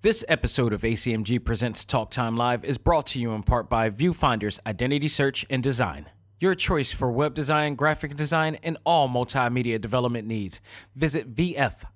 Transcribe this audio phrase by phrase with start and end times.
[0.00, 3.90] This episode of ACMG Presents Talk Time Live is brought to you in part by
[3.90, 6.08] Viewfinder's Identity Search and Design.
[6.38, 10.60] Your choice for web design, graphic design, and all multimedia development needs.
[10.94, 11.86] Visit VFISAD.com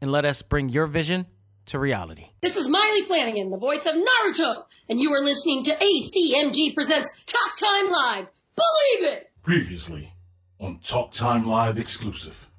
[0.00, 1.26] and let us bring your vision
[1.66, 2.26] to reality.
[2.42, 7.22] This is Maile Flanagan, the voice of Naruto, and you are listening to ACMG Presents
[7.24, 8.26] Talk Time Live.
[8.56, 9.30] Believe it!
[9.44, 10.14] Previously
[10.58, 12.50] on Talk Time Live exclusive.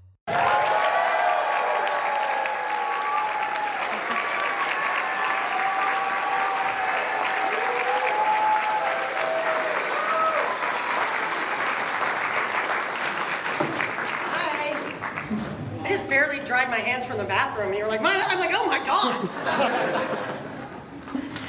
[14.34, 15.84] Hi.
[15.84, 18.52] I just barely dried my hands from the bathroom, and you're like, "Mine," I'm like,
[18.54, 19.12] oh my god.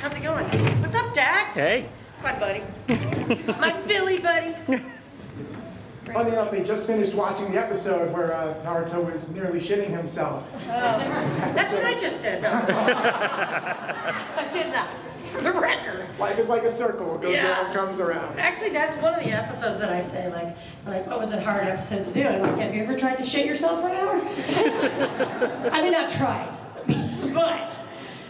[0.00, 0.44] How's it going?
[0.82, 1.54] What's up, Dax?
[1.54, 1.88] Hey.
[2.20, 2.64] My buddy.
[3.60, 4.56] my Philly buddy.
[6.12, 10.48] Funny enough, they just finished watching the episode where uh, Naruto was nearly shitting himself.
[10.54, 10.58] Oh.
[10.68, 12.44] That's what I just did.
[13.74, 14.88] I did that,
[15.24, 16.06] for the record.
[16.18, 17.62] Life is like a circle, it goes Yeah.
[17.64, 18.38] around, comes around.
[18.38, 20.54] Actually, that's one of the episodes that I say, like,
[20.86, 22.20] like, what was a hard episode to do?
[22.20, 24.14] And I'm like, have you ever tried to shit yourself for an hour?
[25.72, 26.48] I mean, not tried,
[27.34, 27.76] but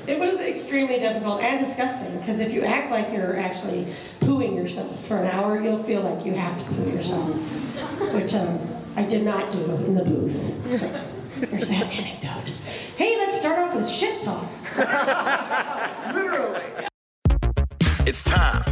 [0.06, 3.86] it was extremely difficult and disgusting because if you act like you're actually
[4.20, 7.28] pooing yourself for an hour, you'll feel like you have to poo yourself,
[8.12, 8.58] which um,
[8.96, 10.78] I did not do in the booth.
[10.78, 10.88] So
[11.38, 12.72] there's that anecdote.
[12.96, 14.48] Hey, let's start off with shit talk.
[16.14, 16.62] Literally.
[18.06, 18.71] It's time.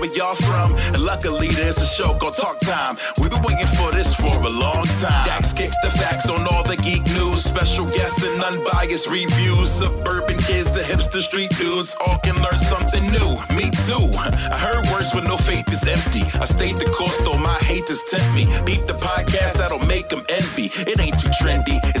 [0.01, 0.73] where y'all from.
[0.93, 2.97] And luckily, there's a show called Talk Time.
[3.19, 5.25] We've been waiting for this for a long time.
[5.29, 9.69] Dax kicks the facts on all the geek news, special guests and unbiased reviews.
[9.69, 13.37] Suburban kids, the hipster street dudes, all can learn something new.
[13.55, 14.01] Me too.
[14.49, 16.25] I heard words when no faith is empty.
[16.41, 18.49] I stayed the course, though my haters tempt me.
[18.65, 20.73] Beat the podcast, that'll make them envy.
[20.89, 22.00] It ain't too trendy, it's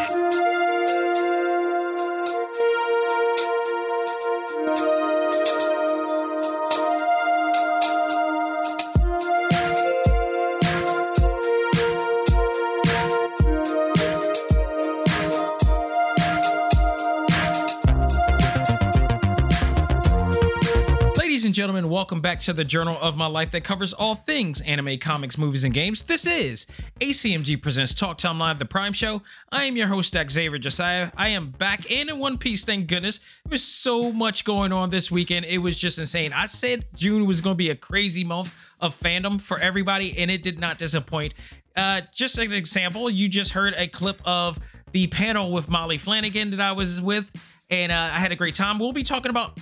[21.51, 24.97] And gentlemen, welcome back to the journal of my life that covers all things anime,
[24.97, 26.03] comics, movies, and games.
[26.03, 26.65] This is
[27.01, 29.21] ACMG Presents Talk Time Live, the Prime Show.
[29.51, 31.11] I am your host, Xavier Josiah.
[31.17, 33.17] I am back and in one piece, thank goodness.
[33.43, 35.43] There was so much going on this weekend.
[35.43, 36.31] It was just insane.
[36.31, 40.31] I said June was going to be a crazy month of fandom for everybody, and
[40.31, 41.33] it did not disappoint.
[41.75, 44.57] Uh, just an example, you just heard a clip of
[44.93, 47.29] the panel with Molly Flanagan that I was with,
[47.69, 48.79] and uh, I had a great time.
[48.79, 49.59] We'll be talking about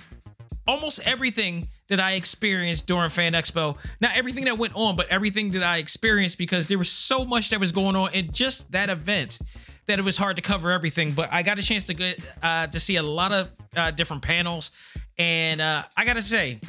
[0.68, 3.76] almost everything that I experienced during Fan Expo.
[4.00, 7.50] Not everything that went on, but everything that I experienced because there was so much
[7.50, 9.38] that was going on in just that event
[9.86, 11.12] that it was hard to cover everything.
[11.12, 14.22] But I got a chance to get uh, to see a lot of uh, different
[14.22, 14.70] panels,
[15.18, 16.60] and uh, I gotta say,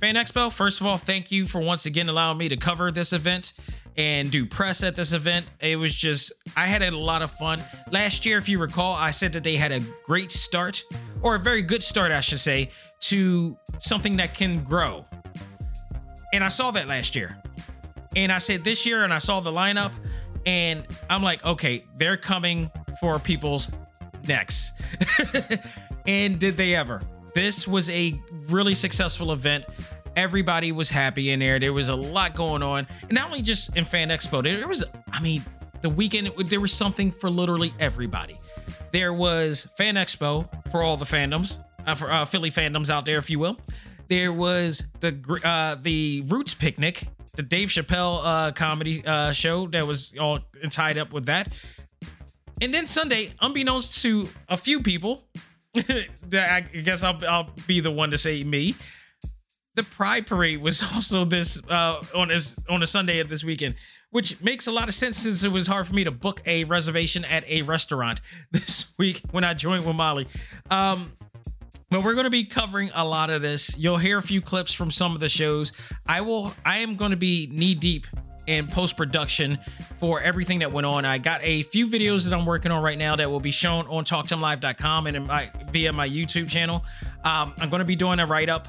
[0.00, 3.14] Fan Expo, first of all, thank you for once again allowing me to cover this
[3.14, 3.54] event
[3.96, 5.46] and do press at this event.
[5.60, 7.62] It was just, I had a lot of fun.
[7.90, 10.84] Last year, if you recall, I said that they had a great start,
[11.22, 12.68] or a very good start, I should say,
[13.00, 15.06] to something that can grow.
[16.34, 17.40] And I saw that last year.
[18.14, 19.92] And I said this year, and I saw the lineup,
[20.44, 22.70] and I'm like, okay, they're coming
[23.00, 23.70] for people's
[24.28, 24.72] necks.
[26.06, 27.00] and did they ever?
[27.36, 28.18] This was a
[28.48, 29.66] really successful event.
[30.16, 31.58] Everybody was happy in there.
[31.58, 32.86] There was a lot going on.
[33.02, 35.44] And not only just in Fan Expo, there was, I mean,
[35.82, 38.38] the weekend, there was something for literally everybody.
[38.90, 43.18] There was Fan Expo for all the fandoms, uh, for uh, Philly fandoms out there,
[43.18, 43.58] if you will.
[44.08, 49.86] There was the uh, the Roots Picnic, the Dave Chappelle uh, comedy uh, show that
[49.86, 50.38] was all
[50.70, 51.50] tied up with that.
[52.62, 55.28] And then Sunday, unbeknownst to a few people,
[56.32, 58.74] I guess I'll, I'll be the one to say me,
[59.74, 62.30] the Pride Parade was also this uh, on
[62.68, 63.76] on a Sunday of this weekend,
[64.10, 66.64] which makes a lot of sense since it was hard for me to book a
[66.64, 68.20] reservation at a restaurant
[68.50, 70.26] this week when I joined with Molly.
[70.70, 71.12] Um,
[71.90, 73.78] but we're going to be covering a lot of this.
[73.78, 75.72] You'll hear a few clips from some of the shows.
[76.04, 76.52] I will.
[76.64, 78.06] I am going to be knee deep
[78.46, 79.58] in post production
[79.98, 81.04] for everything that went on.
[81.04, 83.86] I got a few videos that I'm working on right now that will be shown
[83.88, 86.84] on TalkTimeLive.com and my, via my YouTube channel.
[87.24, 88.68] Um, I'm going to be doing a write up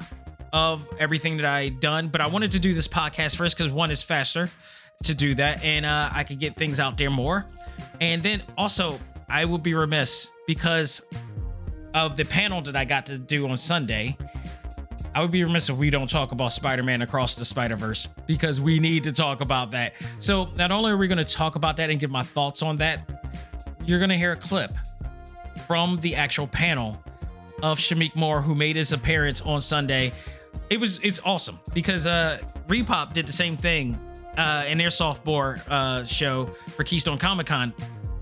[0.52, 3.90] of everything that I done, but I wanted to do this podcast first because one
[3.90, 4.48] is faster
[5.04, 7.46] to do that, and uh, I could get things out there more.
[8.00, 8.98] And then also,
[9.28, 11.02] I would be remiss because
[11.94, 14.16] of the panel that I got to do on Sunday.
[15.14, 18.08] I would be remiss if we don't talk about Spider Man Across the Spider Verse
[18.26, 19.94] because we need to talk about that.
[20.18, 22.76] So, not only are we going to talk about that and give my thoughts on
[22.78, 23.08] that,
[23.84, 24.76] you're going to hear a clip
[25.66, 27.02] from the actual panel
[27.62, 30.12] of Shameik Moore, who made his appearance on Sunday.
[30.70, 32.38] It was it's awesome because uh
[32.68, 33.98] ReedPop did the same thing
[34.36, 37.74] uh in their sophomore uh show for Keystone Comic Con.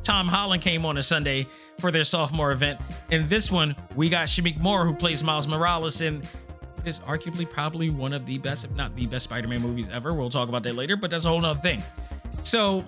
[0.03, 1.47] Tom Holland came on a Sunday
[1.81, 2.81] for their sophomore event.
[3.11, 6.25] And this one, we got Shameik Moore, who plays Miles Morales and
[6.87, 10.15] is arguably probably one of the best, if not the best Spider-Man movies ever.
[10.15, 11.83] We'll talk about that later, but that's a whole nother thing.
[12.43, 12.85] So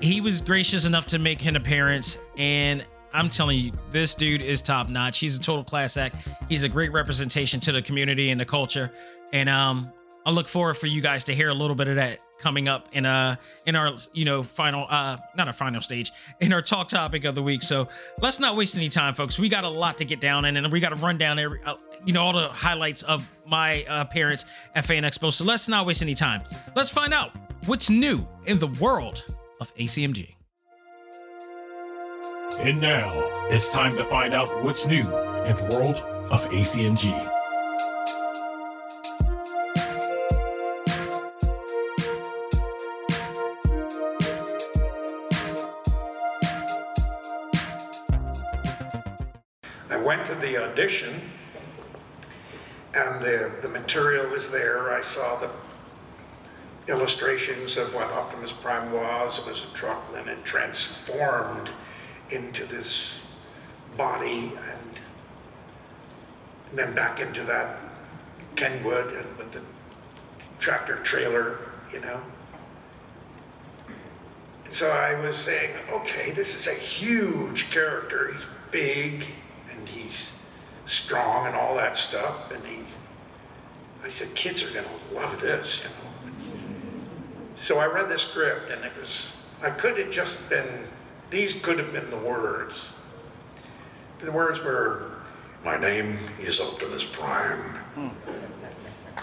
[0.00, 4.62] he was gracious enough to make an appearance, and I'm telling you, this dude is
[4.62, 5.18] top notch.
[5.18, 6.28] He's a total class act.
[6.48, 8.92] He's a great representation to the community and the culture.
[9.32, 9.92] And um,
[10.24, 12.88] I look forward for you guys to hear a little bit of that coming up
[12.92, 13.36] in uh
[13.66, 17.34] in our you know final uh not our final stage in our talk topic of
[17.34, 17.86] the week so
[18.22, 20.72] let's not waste any time folks we got a lot to get down in and
[20.72, 21.74] we got to run down every uh,
[22.04, 24.44] you know all the highlights of my uh, appearance
[24.74, 25.32] at fan expo.
[25.32, 26.42] So let's not waste any time.
[26.74, 27.32] Let's find out
[27.66, 29.24] what's new in the world
[29.60, 30.34] of acmg
[32.60, 33.12] And now,
[33.50, 35.02] it's time to find out what's new
[35.44, 37.10] in the world of ACMG.
[49.90, 51.20] I went to the audition,
[52.94, 54.92] and the, the material was there.
[54.92, 55.50] I saw the
[56.88, 59.38] illustrations of what Optimus Prime was.
[59.38, 61.70] It was a truck, then it transformed
[62.30, 63.14] into this
[63.96, 64.98] body, and,
[66.70, 67.78] and then back into that
[68.56, 69.60] Kenworth and with the
[70.58, 71.58] tractor trailer,
[71.92, 72.20] you know.
[74.64, 78.32] And so I was saying, okay, this is a huge character.
[78.32, 79.26] He's big
[79.72, 80.30] and he's
[80.90, 82.50] strong and all that stuff.
[82.52, 82.78] And he,
[84.04, 86.10] I said, kids are gonna love this, you know.
[87.62, 89.26] So I read the script and it was,
[89.62, 90.86] I could have just been,
[91.30, 92.74] these could have been the words.
[94.20, 95.12] The words were,
[95.64, 97.62] my name is Optimus Prime
[97.94, 98.08] hmm.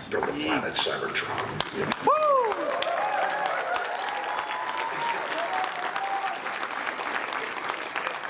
[0.09, 1.97] from the planet Cybertron.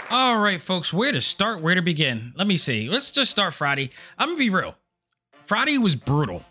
[0.10, 2.34] All right folks where to start where to begin?
[2.38, 2.90] Let me see.
[2.90, 3.90] Let's just start friday.
[4.18, 4.76] I'm gonna be real.
[5.46, 6.44] Friday was brutal.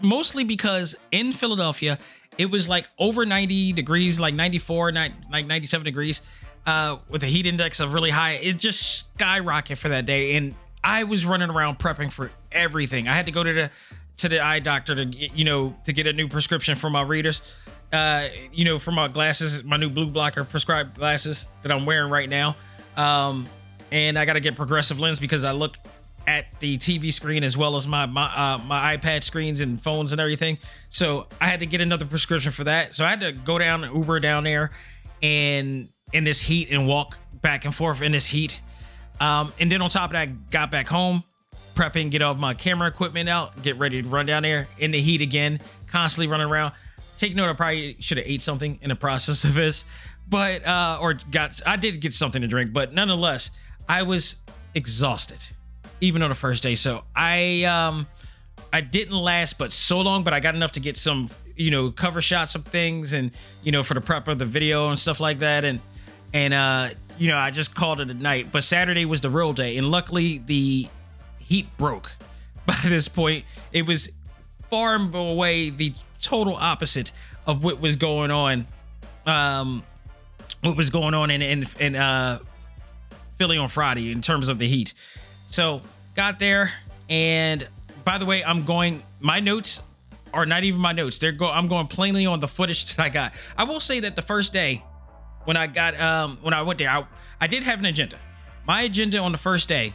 [0.00, 1.98] Mostly because in philadelphia
[2.38, 6.22] it was like over 90 degrees like 94 ni- like 97 degrees
[6.66, 8.32] uh with a heat index of really high.
[8.32, 13.08] It just skyrocketed for that day and i was running around prepping for everything.
[13.08, 13.70] I had to go to the
[14.16, 17.02] to the eye doctor to get, you know to get a new prescription for my
[17.02, 17.42] readers
[17.92, 22.10] uh you know for my glasses my new blue blocker prescribed glasses that i'm wearing
[22.10, 22.56] right now.
[22.96, 23.46] Um
[23.92, 25.76] and i got to get progressive lens because i look
[26.26, 30.12] at the tv screen as well as my my uh, my ipad screens and phones
[30.12, 30.58] and everything.
[30.88, 32.94] So i had to get another prescription for that.
[32.94, 34.70] So i had to go down uber down there
[35.22, 38.60] and in this heat and walk back and forth in this heat.
[39.20, 41.24] Um and then on top of that got back home
[41.74, 44.92] prepping, get all of my camera equipment out, get ready to run down there in
[44.92, 46.72] the heat again, constantly running around.
[47.18, 49.84] Take note, I probably should have ate something in the process of this,
[50.28, 53.50] but uh, or got I did get something to drink, but nonetheless,
[53.88, 54.36] I was
[54.74, 55.38] exhausted,
[56.00, 56.74] even on the first day.
[56.74, 58.06] So I um
[58.72, 61.90] I didn't last but so long, but I got enough to get some, you know,
[61.90, 63.30] cover shots of things and
[63.62, 65.80] you know for the prep of the video and stuff like that, and
[66.32, 68.48] and uh you know I just called it a night.
[68.50, 70.88] But Saturday was the real day, and luckily the
[71.38, 72.10] heat broke
[72.66, 73.44] by this point.
[73.72, 74.10] It was
[74.68, 75.94] far away the
[76.24, 77.12] total opposite
[77.46, 78.66] of what was going on.
[79.26, 79.82] Um,
[80.62, 82.38] what was going on in in, in uh,
[83.36, 84.94] Philly on Friday in terms of the heat.
[85.46, 85.82] So
[86.14, 86.72] got there,
[87.08, 87.66] and
[88.04, 89.02] by the way, I'm going.
[89.20, 89.82] My notes
[90.32, 91.18] are not even my notes.
[91.18, 91.50] They're go.
[91.50, 93.34] I'm going plainly on the footage that I got.
[93.56, 94.82] I will say that the first day
[95.44, 97.04] when I got um when I went there, I,
[97.40, 98.18] I did have an agenda.
[98.66, 99.92] My agenda on the first day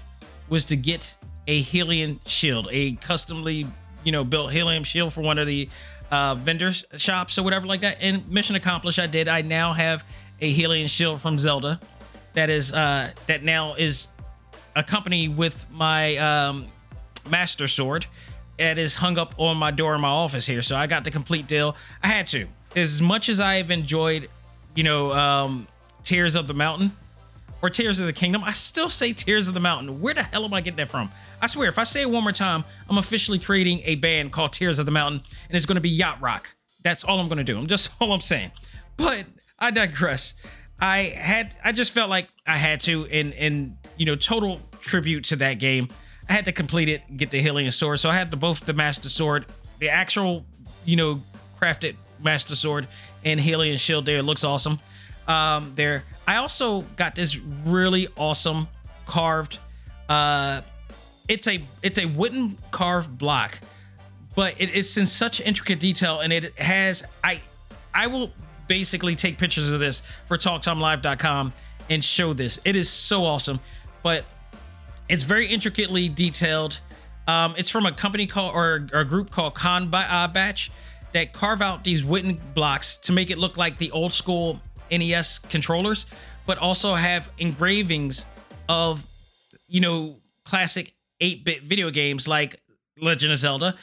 [0.47, 1.15] was to get
[1.47, 3.65] a Hylian shield, a customly,
[4.03, 5.67] you know, built Hylian shield for one of the
[6.11, 7.97] uh, vendors shops or whatever like that.
[8.01, 8.99] And mission accomplished.
[8.99, 9.27] I did.
[9.27, 10.05] I now have
[10.41, 11.79] a Hylian shield from Zelda
[12.33, 14.07] that is uh that now is
[14.75, 16.67] accompanied with my um
[17.29, 18.05] master sword
[18.57, 20.61] that is hung up on my door in my office here.
[20.61, 21.75] So I got the complete deal.
[22.03, 22.47] I had to.
[22.75, 24.29] As much as I have enjoyed,
[24.75, 25.67] you know, um
[26.03, 26.91] Tears of the Mountain
[27.61, 30.01] or Tears of the Kingdom, I still say Tears of the Mountain.
[30.01, 31.11] Where the hell am I getting that from?
[31.41, 34.53] I swear, if I say it one more time, I'm officially creating a band called
[34.53, 36.55] Tears of the Mountain, and it's gonna be yacht rock.
[36.83, 37.57] That's all I'm gonna do.
[37.57, 38.51] I'm just all I'm saying.
[38.97, 39.25] But
[39.57, 40.35] I digress.
[40.79, 45.25] I had I just felt like I had to in in you know total tribute
[45.25, 45.89] to that game.
[46.29, 47.99] I had to complete it, get the Hylian sword.
[47.99, 49.45] So I had the both the Master Sword,
[49.79, 50.45] the actual
[50.85, 51.21] you know
[51.59, 52.87] crafted Master Sword
[53.25, 54.05] and Hylian shield.
[54.05, 54.79] There, it looks awesome.
[55.29, 56.03] Um, there.
[56.27, 58.67] I also got this really awesome
[59.05, 59.59] carved.
[60.09, 60.61] Uh,
[61.27, 63.59] it's a it's a wooden carved block,
[64.35, 67.41] but it, it's in such intricate detail, and it has I
[67.93, 68.31] I will
[68.67, 71.53] basically take pictures of this for TalkTimeLive.com
[71.89, 72.59] and show this.
[72.65, 73.59] It is so awesome,
[74.03, 74.25] but
[75.09, 76.79] it's very intricately detailed.
[77.27, 80.71] Um, it's from a company called or, or a group called Con uh, Batch
[81.11, 85.39] that carve out these wooden blocks to make it look like the old school NES
[85.39, 86.05] controllers,
[86.45, 88.25] but also have engravings
[88.67, 89.05] of
[89.67, 92.59] you know classic 8-bit video games like
[92.99, 93.75] Legend of Zelda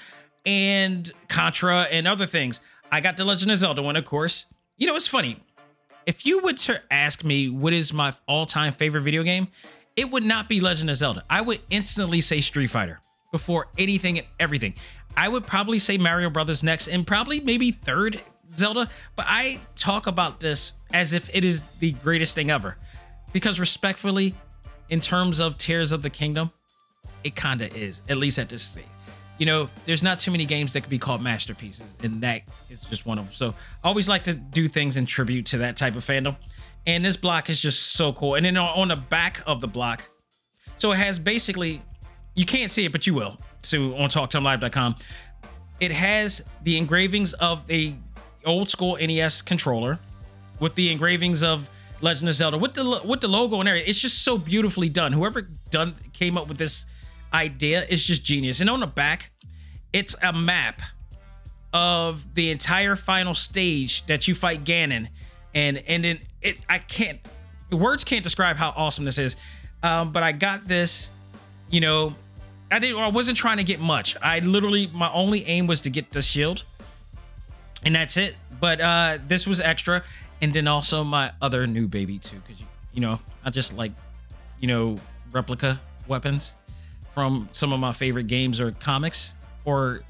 [0.45, 2.61] and Contra and other things.
[2.91, 4.47] I got the Legend of Zelda one, of course.
[4.77, 5.39] You know, it's funny.
[6.07, 9.49] If you would to ask me what is my all-time favorite video game,
[9.97, 11.25] it would not be Legend of Zelda.
[11.29, 13.01] I would instantly say Street Fighter
[13.33, 14.75] before anything and everything.
[15.17, 18.21] I would probably say Mario Brothers next and probably maybe third
[18.55, 22.76] Zelda, but I talk about this as if it is the greatest thing ever.
[23.33, 24.35] Because respectfully,
[24.88, 26.50] in terms of Tears of the Kingdom,
[27.25, 28.85] it kind of is, at least at this stage
[29.38, 32.83] you know, there's not too many games that could be called masterpieces, and that is
[32.83, 33.35] just one of them.
[33.35, 36.37] So I always like to do things in tribute to that type of fandom.
[36.87, 38.37] And this block is just so cool.
[38.37, 40.09] And then on the back of the block,
[40.76, 41.83] so it has basically,
[42.35, 43.38] you can't see it, but you will.
[43.62, 44.97] So on TalkTimeLive.com,
[45.81, 47.97] it has the engravings of a
[48.47, 49.99] old school NES controller
[50.61, 53.88] with the engravings of Legend of Zelda with the with the logo and everything.
[53.88, 55.12] It's just so beautifully done.
[55.12, 56.87] Whoever done came up with this
[57.33, 58.61] idea is just genius.
[58.61, 59.31] And on the back,
[59.93, 60.83] it's a map
[61.73, 65.09] of the entire final stage that you fight Ganon.
[65.55, 67.19] And and then it I can't
[67.73, 69.37] words can't describe how awesome this is.
[69.83, 71.11] Um, but I got this,
[71.71, 72.15] you know,
[72.71, 74.17] I didn't I wasn't trying to get much.
[74.23, 76.65] I literally my only aim was to get the shield.
[77.85, 78.37] And that's it.
[78.61, 80.02] But uh this was extra.
[80.42, 83.92] And then also my other new baby too, because you, you know, I just like,
[84.61, 84.99] you know,
[85.33, 86.54] replica weapons
[87.12, 90.02] from some of my favorite games or comics or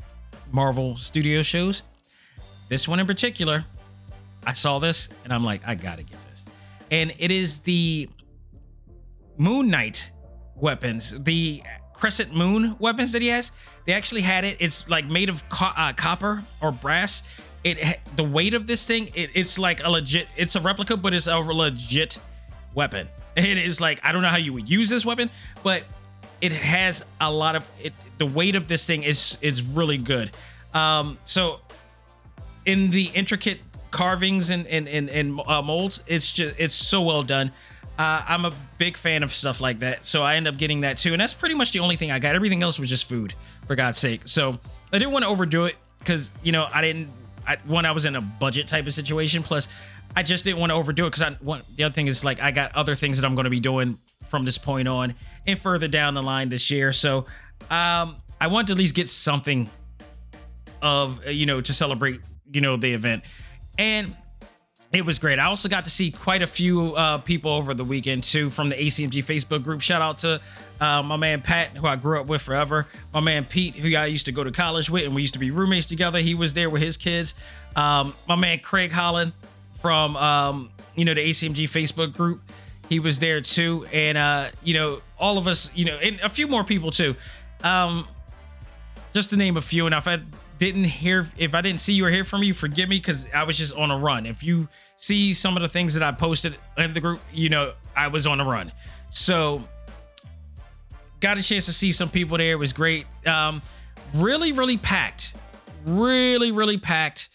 [0.50, 1.82] Marvel Studio shows.
[2.68, 3.64] This one in particular,
[4.44, 6.44] I saw this and I'm like, I gotta get this.
[6.90, 8.08] And it is the
[9.36, 10.10] Moon Knight
[10.54, 13.52] weapons, the Crescent Moon weapons that he has.
[13.86, 14.56] They actually had it.
[14.60, 17.22] It's like made of co- uh, copper or brass.
[17.66, 20.28] It the weight of this thing, it, it's like a legit.
[20.36, 22.18] It's a replica, but it's a legit
[22.74, 23.08] weapon.
[23.36, 25.28] It is like I don't know how you would use this weapon,
[25.62, 25.82] but
[26.40, 27.92] it has a lot of it.
[28.16, 30.30] The weight of this thing is is really good.
[30.72, 31.60] Um, so
[32.64, 37.22] in the intricate carvings and and and, and uh, molds, it's just it's so well
[37.22, 37.52] done.
[37.98, 40.98] Uh, I'm a big fan of stuff like that, so I end up getting that
[40.98, 42.34] too, and that's pretty much the only thing I got.
[42.34, 43.34] Everything else was just food,
[43.66, 44.22] for God's sake.
[44.26, 44.58] So
[44.92, 47.10] I didn't want to overdo it because you know I didn't.
[47.46, 49.42] I, one, I was in a budget type of situation.
[49.42, 49.68] Plus,
[50.14, 51.30] I just didn't want to overdo it because I.
[51.42, 53.60] One, the other thing is like I got other things that I'm going to be
[53.60, 53.98] doing
[54.28, 55.14] from this point on
[55.46, 56.92] and further down the line this year.
[56.92, 57.26] So
[57.70, 59.68] um, I want to at least get something
[60.82, 62.20] of you know to celebrate
[62.52, 63.24] you know the event,
[63.78, 64.14] and
[64.96, 65.38] it was great.
[65.38, 68.70] I also got to see quite a few uh, people over the weekend too from
[68.70, 69.82] the ACMG Facebook group.
[69.82, 70.40] Shout out to
[70.80, 72.86] uh, my man Pat, who I grew up with forever.
[73.12, 75.40] My man Pete, who I used to go to college with, and we used to
[75.40, 76.18] be roommates together.
[76.20, 77.34] He was there with his kids.
[77.76, 79.32] Um, my man Craig Holland
[79.80, 82.40] from um, you know the ACMG Facebook group.
[82.88, 86.30] He was there too, and uh, you know all of us, you know, and a
[86.30, 87.16] few more people too.
[87.62, 88.08] Um,
[89.12, 90.20] just to name a few, and I've I
[90.58, 93.44] didn't hear, if I didn't see you or hear from you, forgive me because I
[93.44, 94.26] was just on a run.
[94.26, 97.72] If you see some of the things that I posted in the group, you know
[97.94, 98.72] I was on a run.
[99.10, 99.62] So
[101.20, 102.52] got a chance to see some people there.
[102.52, 103.06] It was great.
[103.26, 103.62] Um,
[104.16, 105.34] really, really packed.
[105.84, 107.28] Really, really packed.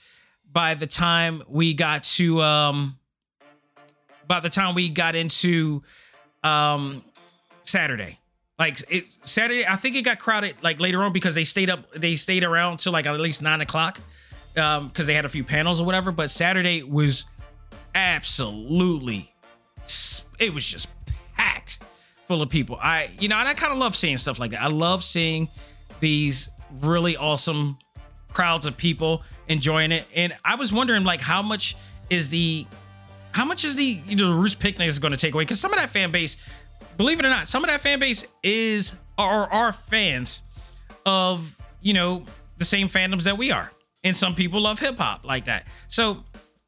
[0.51, 2.99] By the time we got to um,
[4.27, 5.83] by the time we got into
[6.43, 7.03] um
[7.63, 8.17] Saturday.
[8.61, 11.91] Like it Saturday, I think it got crowded like later on because they stayed up,
[11.93, 13.99] they stayed around till like at least nine o'clock,
[14.55, 16.11] um, because they had a few panels or whatever.
[16.11, 17.25] But Saturday was
[17.95, 19.33] absolutely,
[20.37, 20.89] it was just
[21.35, 21.79] packed
[22.27, 22.77] full of people.
[22.79, 24.61] I, you know, and I kind of love seeing stuff like that.
[24.61, 25.49] I love seeing
[25.99, 26.51] these
[26.81, 27.79] really awesome
[28.27, 30.05] crowds of people enjoying it.
[30.15, 31.75] And I was wondering, like, how much
[32.11, 32.67] is the,
[33.31, 35.45] how much is the, you know, the Roots Picnic is going to take away?
[35.45, 36.37] Because some of that fan base
[37.01, 40.43] believe it or not, some of that fan base is or are fans
[41.03, 42.23] of, you know,
[42.57, 43.71] the same fandoms that we are.
[44.03, 45.65] And some people love hip hop like that.
[45.87, 46.23] So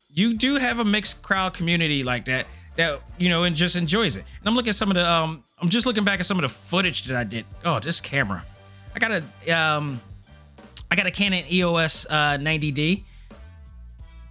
[0.09, 4.15] you do have a mixed crowd community like that that you know and just enjoys
[4.15, 4.23] it.
[4.39, 6.41] And I'm looking at some of the um I'm just looking back at some of
[6.41, 7.45] the footage that I did.
[7.63, 8.43] Oh, this camera.
[8.95, 9.11] I got
[9.47, 10.01] a um
[10.89, 13.03] I got a Canon EOS uh 90D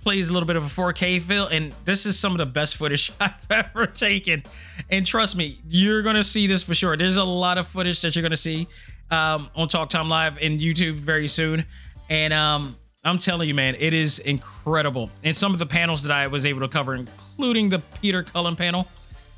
[0.02, 2.76] plays a little bit of a 4K feel, and this is some of the best
[2.76, 4.42] footage I've ever taken.
[4.90, 6.96] And trust me, you're gonna see this for sure.
[6.96, 8.66] There's a lot of footage that you're gonna see
[9.10, 11.64] um, on Talk Time Live and YouTube very soon,
[12.10, 15.10] and um, I'm telling you, man, it is incredible.
[15.24, 18.56] And some of the panels that I was able to cover, including the Peter Cullen
[18.56, 18.86] panel,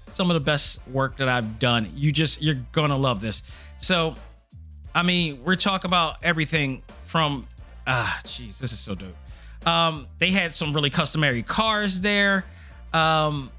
[0.08, 1.90] some of the best work that I've done.
[1.94, 3.42] You just you're gonna love this.
[3.78, 4.16] So,
[4.94, 7.44] I mean, we're talking about everything from
[7.86, 9.14] ah, jeez, this is so dope
[9.66, 12.44] um, they had some really customary cars there,
[12.92, 13.50] um,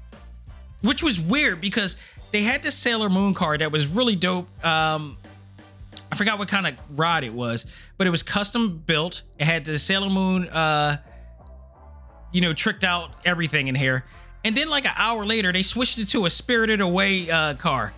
[0.82, 1.96] which was weird because
[2.32, 4.48] they had this Sailor Moon car that was really dope.
[4.64, 5.16] Um,
[6.10, 7.66] I forgot what kind of rod it was,
[7.98, 9.22] but it was custom built.
[9.38, 10.98] It had the Sailor Moon, uh,
[12.32, 14.04] you know, tricked out everything in here.
[14.44, 17.92] And then, like an hour later, they switched it to a Spirited Away uh, car.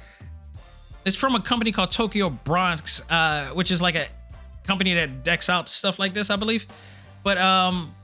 [1.05, 4.07] It's from a company called Tokyo Bronx, uh, which is like a
[4.67, 6.67] company that decks out stuff like this, I believe.
[7.23, 7.95] But um,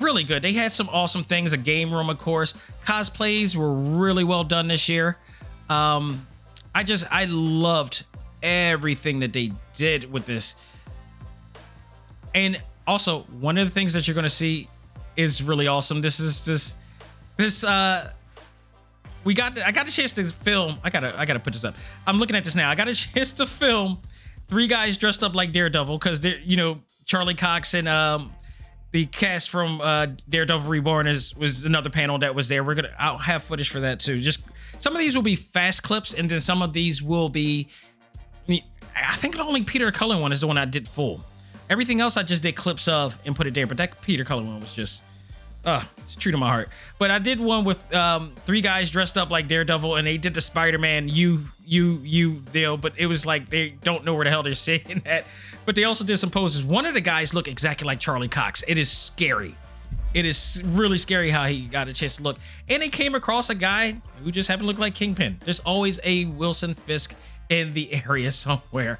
[0.00, 0.42] really good.
[0.42, 1.52] They had some awesome things.
[1.52, 2.54] A game room, of course.
[2.84, 5.16] Cosplays were really well done this year.
[5.68, 6.26] Um,
[6.74, 8.04] I just I loved
[8.42, 10.56] everything that they did with this.
[12.34, 14.68] And also, one of the things that you're gonna see
[15.16, 16.00] is really awesome.
[16.00, 16.74] This is this
[17.36, 18.12] this uh
[19.24, 20.78] we got I got a chance to film.
[20.82, 21.74] I gotta I gotta put this up.
[22.06, 22.70] I'm looking at this now.
[22.70, 24.00] I got a chance to film
[24.48, 28.32] three guys dressed up like Daredevil because they're you know Charlie Cox and um
[28.92, 32.64] the cast from uh, Daredevil Reborn is was another panel that was there.
[32.64, 34.20] We're gonna I'll have footage for that too.
[34.20, 34.42] Just
[34.80, 37.68] some of these will be fast clips, and then some of these will be.
[38.48, 41.20] I think the only Peter Cullen one is the one I did full.
[41.70, 44.46] Everything else I just did clips of and put it there, but that Peter Cullen
[44.48, 45.04] one was just.
[45.62, 46.70] Uh, it's true to my heart.
[46.98, 50.32] But I did one with um, three guys dressed up like Daredevil, and they did
[50.32, 52.78] the Spider-Man you you you deal.
[52.78, 55.26] But it was like they don't know where the hell they're saying that
[55.64, 56.64] but they also did some poses.
[56.64, 58.64] One of the guys looked exactly like Charlie Cox.
[58.66, 59.54] It is scary.
[60.12, 62.38] It is really scary how he got a chance to look.
[62.68, 65.38] And they came across a guy who just happened to look like Kingpin.
[65.44, 67.14] There's always a Wilson Fisk
[67.48, 68.98] in the area somewhere.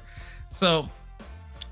[0.51, 0.89] So,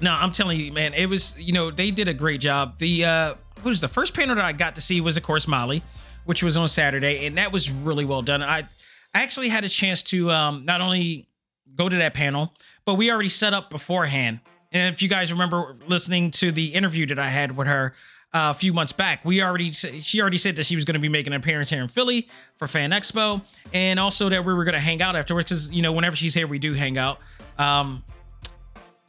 [0.01, 2.77] no, I'm telling you, man, it was, you know, they did a great job.
[2.77, 5.47] The, uh, what was the first panel that I got to see was, of course,
[5.47, 5.83] Molly,
[6.25, 7.25] which was on Saturday.
[7.25, 8.43] And that was really well done.
[8.43, 8.59] I,
[9.13, 11.27] I actually had a chance to um, not only
[11.75, 12.53] go to that panel,
[12.85, 17.05] but we already set up beforehand and if you guys remember listening to the interview
[17.07, 17.93] that I had with her
[18.33, 20.99] uh, a few months back, we already she already said that she was going to
[20.99, 22.27] be making an appearance here in Philly
[22.57, 23.41] for Fan Expo,
[23.73, 26.33] and also that we were going to hang out afterwards because you know whenever she's
[26.33, 27.19] here we do hang out.
[27.57, 28.03] Um,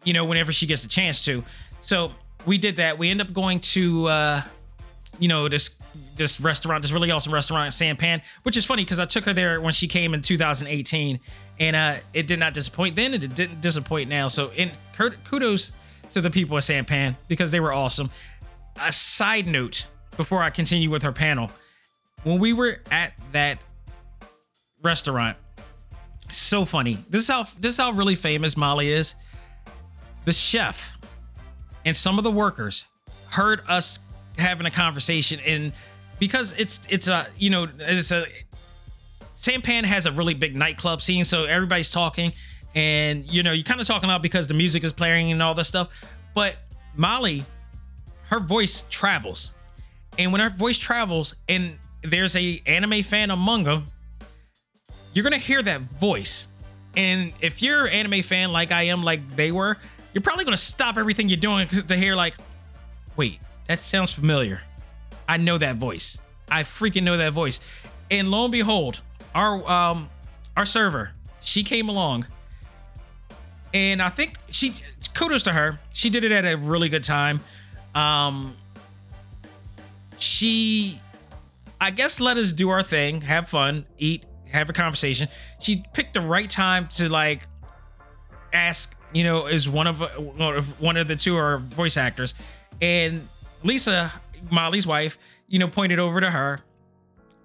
[0.05, 1.45] you know whenever she gets the chance to.
[1.81, 2.13] So
[2.47, 2.99] we did that.
[2.99, 4.43] We end up going to uh,
[5.19, 5.79] you know this
[6.17, 9.33] this restaurant, this really awesome restaurant at Sampan, which is funny because I took her
[9.33, 11.21] there when she came in 2018,
[11.59, 14.29] and uh, it did not disappoint then, and it didn't disappoint now.
[14.29, 14.71] So, in
[15.25, 15.73] kudos
[16.11, 18.11] to the people at Sampan because they were awesome.
[18.83, 21.51] A side note before I continue with her panel,
[22.25, 23.59] when we were at that
[24.83, 25.37] restaurant,
[26.31, 26.99] so funny.
[27.09, 29.15] This is how this is how really famous Molly is.
[30.25, 30.97] The chef
[31.85, 32.87] and some of the workers
[33.31, 34.01] heard us
[34.39, 35.73] having a conversation and
[36.19, 38.25] because it's it's a you know it's a
[39.41, 42.33] Sampan has a really big nightclub scene, so everybody's talking,
[42.75, 45.55] and you know you're kind of talking out because the music is playing and all
[45.55, 46.15] this stuff.
[46.35, 46.57] But
[46.95, 47.45] Molly,
[48.29, 49.55] her voice travels,
[50.19, 53.87] and when her voice travels, and there's a anime fan among them,
[55.15, 56.47] you're gonna hear that voice.
[56.95, 59.79] And if you're an anime fan like I am, like they were,
[60.13, 62.35] you're probably gonna stop everything you're doing to hear like,
[63.17, 63.39] wait,
[63.71, 64.63] that sounds familiar.
[65.29, 66.19] I know that voice.
[66.51, 67.61] I freaking know that voice.
[68.11, 69.01] And lo and behold,
[69.33, 70.11] our um
[70.57, 72.27] our server, she came along.
[73.73, 74.75] And I think she
[75.15, 75.79] kudos to her.
[75.95, 77.43] She did it at a really good time.
[77.95, 78.57] Um
[80.19, 81.01] she
[81.81, 85.29] I guess let us do our thing, have fun, eat, have a conversation.
[85.61, 87.47] She picked the right time to like
[88.53, 90.01] ask, you know, is one of
[90.81, 92.35] one of the two our voice actors,
[92.83, 93.29] and
[93.63, 94.13] Lisa,
[94.51, 95.19] Molly's wife,
[95.49, 96.61] you know, pointed over to her.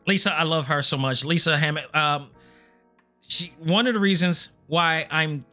[0.08, 1.26] Lisa, I love her so much.
[1.26, 1.94] Lisa Hammett.
[1.96, 2.30] Um,
[3.22, 5.46] she one of the reasons why I'm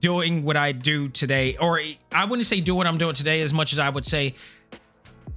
[0.00, 1.80] doing what I do today, or
[2.12, 4.34] I wouldn't say do what I'm doing today as much as I would say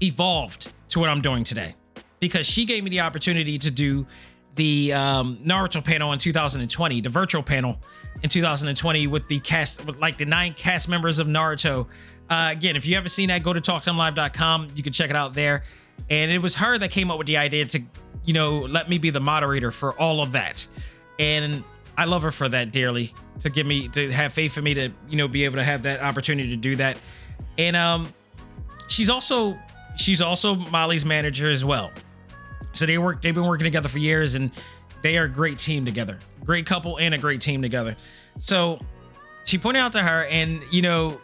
[0.01, 1.75] evolved to what I'm doing today,
[2.19, 4.05] because she gave me the opportunity to do
[4.55, 7.79] the um, Naruto panel in 2020, the virtual panel
[8.21, 11.88] in 2020 with the cast, with like the nine cast members of Naruto.
[12.32, 14.70] Uh, again, if you haven't seen that, go to talktimelive.com.
[14.74, 15.63] You can check it out there.
[16.10, 17.82] And it was her that came up with the idea to,
[18.24, 20.65] you know, let me be the moderator for all of that.
[21.20, 21.62] And
[21.98, 24.89] I love her for that dearly to give me to have faith for me to,
[25.10, 26.96] you know, be able to have that opportunity to do that.
[27.58, 28.13] And um
[28.88, 29.60] she's also
[29.98, 31.91] she's also Molly's manager as well.
[32.72, 34.52] So they work they've been working together for years and
[35.02, 36.17] they are a great team together.
[36.46, 37.98] Great couple and a great team together.
[38.39, 38.80] So
[39.44, 41.20] she pointed out to her and you know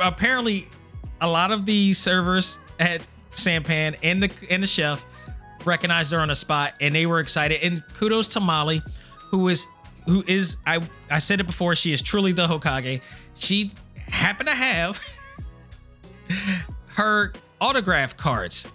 [0.00, 0.68] apparently
[1.20, 3.02] a lot of the servers at
[3.34, 5.04] Sampan and the and the chef
[5.64, 8.82] recognized her on the spot and they were excited and kudos to Molly
[9.28, 9.66] who is
[10.06, 13.02] who is I I said it before she is truly the Hokage.
[13.34, 15.00] She happened to have
[16.88, 18.66] her autograph cards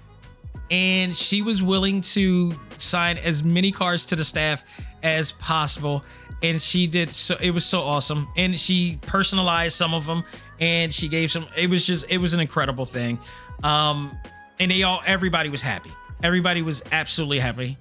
[0.71, 4.63] and she was willing to sign as many cards to the staff
[5.03, 6.03] as possible
[6.43, 10.23] and she did so it was so awesome and she personalized some of them
[10.59, 13.19] and she gave some it was just it was an incredible thing.
[13.63, 14.11] Um
[14.59, 15.91] and they all everybody was happy.
[16.23, 17.77] Everybody was absolutely happy.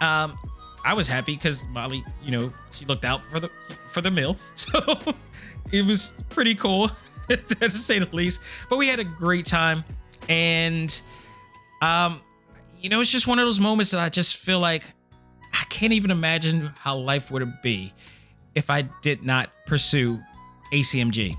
[0.00, 0.36] Um
[0.84, 3.50] i was happy because molly you know she looked out for the
[3.90, 4.36] for the meal.
[4.54, 4.98] So
[5.72, 6.90] it was pretty cool
[7.28, 8.40] to say the least.
[8.70, 9.84] But we had a great time.
[10.28, 11.00] And
[11.82, 12.20] um,
[12.80, 14.84] you know, it's just one of those moments that I just feel like
[15.52, 17.92] I can't even imagine how life would be
[18.54, 20.20] if I did not pursue
[20.72, 21.36] ACMG.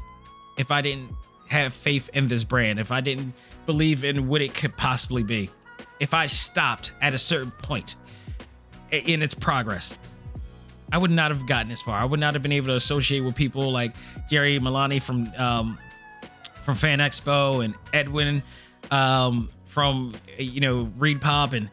[0.59, 1.09] If I didn't
[1.47, 3.33] have faith in this brand, if I didn't
[3.65, 5.49] believe in what it could possibly be,
[5.99, 7.95] if I stopped at a certain point
[8.91, 9.97] in its progress,
[10.91, 11.99] I would not have gotten this far.
[11.99, 13.93] I would not have been able to associate with people like
[14.29, 15.77] Jerry Milani from um,
[16.63, 18.43] from Fan Expo and Edwin
[18.91, 21.69] um, from you know Reed Pop and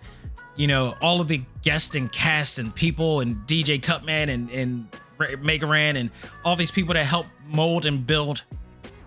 [0.55, 4.89] you know all of the guests and cast and people and DJ Cutman and and
[5.43, 6.11] Mega Ran and
[6.45, 8.45] all these people that help mold and build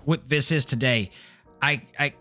[0.10, 1.12] what this is today.
[1.62, 2.14] I I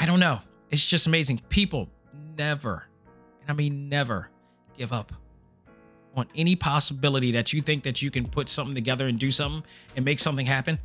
[0.00, 0.38] I don't know.
[0.70, 1.42] It's just amazing.
[1.50, 1.90] People
[2.38, 2.88] never,
[3.42, 4.30] and I mean never,
[4.78, 5.12] give up
[6.16, 9.62] on any possibility that you think that you can put something together and do something
[9.94, 10.78] and make something happen.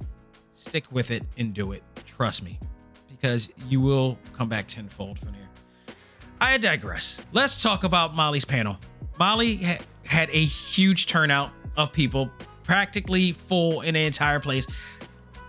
[0.51, 1.81] Stick with it and do it.
[2.05, 2.59] Trust me
[3.07, 5.47] because you will come back tenfold from here.
[6.41, 7.21] I digress.
[7.31, 8.77] Let's talk about Molly's panel.
[9.17, 12.29] Molly ha- had a huge turnout of people,
[12.63, 14.67] practically full in the entire place.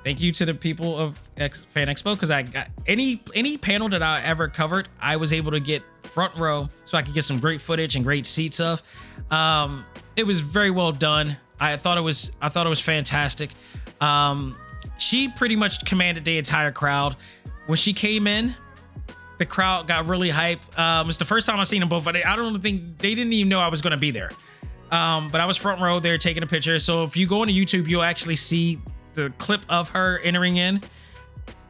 [0.02, 3.88] Thank you to the people of X- Fan Expo because I got any any panel
[3.90, 7.24] that I ever covered, I was able to get front row so I could get
[7.24, 8.82] some great footage and great seats of.
[9.30, 9.84] Um,
[10.16, 11.36] it was very well done.
[11.60, 13.50] I thought it was I thought it was fantastic.
[14.00, 14.56] Um,
[14.96, 17.16] she pretty much commanded the entire crowd
[17.66, 18.54] when she came in,
[19.38, 20.60] the crowd got really hype.
[20.78, 22.06] Um, it's the first time I've seen them both.
[22.06, 24.32] I don't think they didn't even know I was going to be there.
[24.90, 26.80] Um, but I was front row there taking a picture.
[26.80, 28.80] So if you go into YouTube, you'll actually see
[29.14, 30.82] the clip of her entering in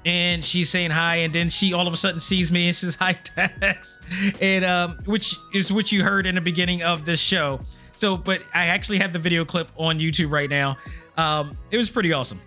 [0.05, 2.95] and she's saying hi, and then she all of a sudden sees me and says
[3.01, 4.01] hi, Dax,
[4.41, 7.61] and um, which is what you heard in the beginning of this show.
[7.95, 10.79] So, but I actually have the video clip on YouTube right now.
[11.17, 12.41] Um, it was pretty awesome.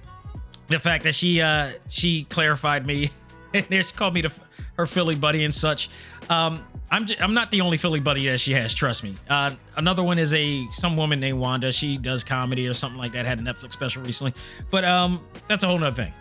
[0.67, 3.11] The fact that she uh, she clarified me
[3.53, 4.33] and she called me the,
[4.77, 5.89] her Philly buddy and such.
[6.29, 8.73] Um, I'm j- I'm not the only Philly buddy that she has.
[8.73, 9.15] Trust me.
[9.29, 11.71] Uh, another one is a some woman named Wanda.
[11.71, 13.25] She does comedy or something like that.
[13.25, 14.33] Had a Netflix special recently,
[14.69, 16.11] but um, that's a whole nother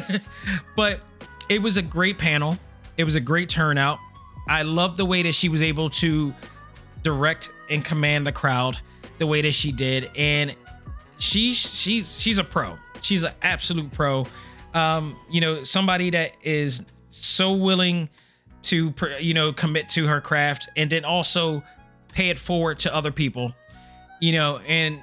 [0.00, 0.20] thing.
[0.76, 1.00] but
[1.48, 2.58] it was a great panel.
[2.96, 3.98] It was a great turnout.
[4.48, 6.34] I love the way that she was able to
[7.02, 8.78] direct and command the crowd
[9.18, 10.54] the way that she did, and
[11.18, 12.76] she's she's she's a pro.
[13.00, 14.26] She's an absolute pro
[14.74, 18.10] um, you know, somebody that is so willing
[18.62, 21.62] to, you know, commit to her craft and then also
[22.12, 23.54] pay it forward to other people,
[24.20, 25.00] you know, and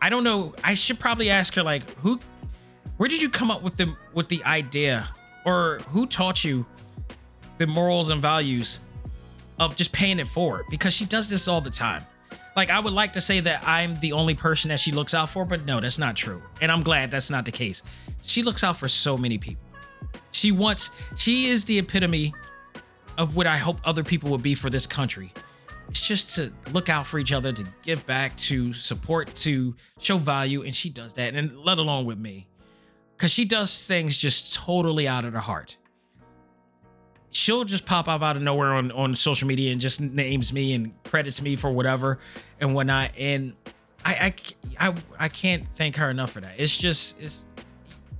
[0.00, 0.54] I don't know.
[0.62, 2.20] I should probably ask her like, who,
[2.96, 5.08] where did you come up with the with the idea,
[5.44, 6.66] or who taught you
[7.58, 8.80] the morals and values
[9.58, 10.64] of just paying it forward?
[10.70, 12.04] Because she does this all the time.
[12.56, 15.28] Like I would like to say that I'm the only person that she looks out
[15.28, 16.42] for, but no, that's not true.
[16.60, 17.82] And I'm glad that's not the case.
[18.22, 19.65] She looks out for so many people.
[20.30, 22.34] She wants she is the epitome
[23.18, 25.32] of what I hope other people would be for this country.
[25.88, 30.18] it's just to look out for each other, to give back, to support, to show
[30.18, 32.46] value, and she does that, and let alone with me,
[33.16, 35.76] because she does things just totally out of her heart.
[37.30, 40.72] She'll just pop up out of nowhere on on social media and just names me
[40.72, 42.18] and credits me for whatever
[42.60, 43.54] and whatnot, and
[44.04, 44.32] I
[44.78, 46.54] I I, I can't thank her enough for that.
[46.56, 47.46] It's just it's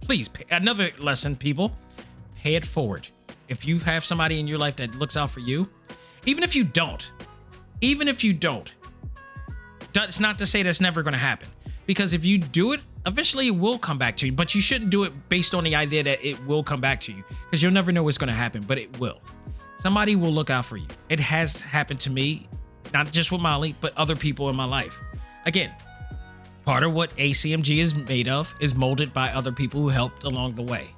[0.07, 1.73] please pay, another lesson, people,
[2.37, 3.09] pay it forward.
[3.49, 5.69] If you have somebody in your life that looks out for you,
[6.25, 7.11] even if you don't,
[7.81, 8.73] even if you don't,
[9.93, 11.49] that's not to say that's never going to happen.
[11.87, 14.33] Because if you do it, eventually it will come back to you.
[14.33, 17.13] But you shouldn't do it based on the idea that it will come back to
[17.13, 18.63] you, because you'll never know what's going to happen.
[18.63, 19.21] But it will.
[19.79, 20.87] Somebody will look out for you.
[21.09, 22.49] It has happened to me,
[22.93, 25.01] not just with Molly, but other people in my life.
[25.47, 25.73] Again,
[26.67, 30.57] part of what ACMG is made of is molded by other people who helped along
[30.57, 30.91] the way.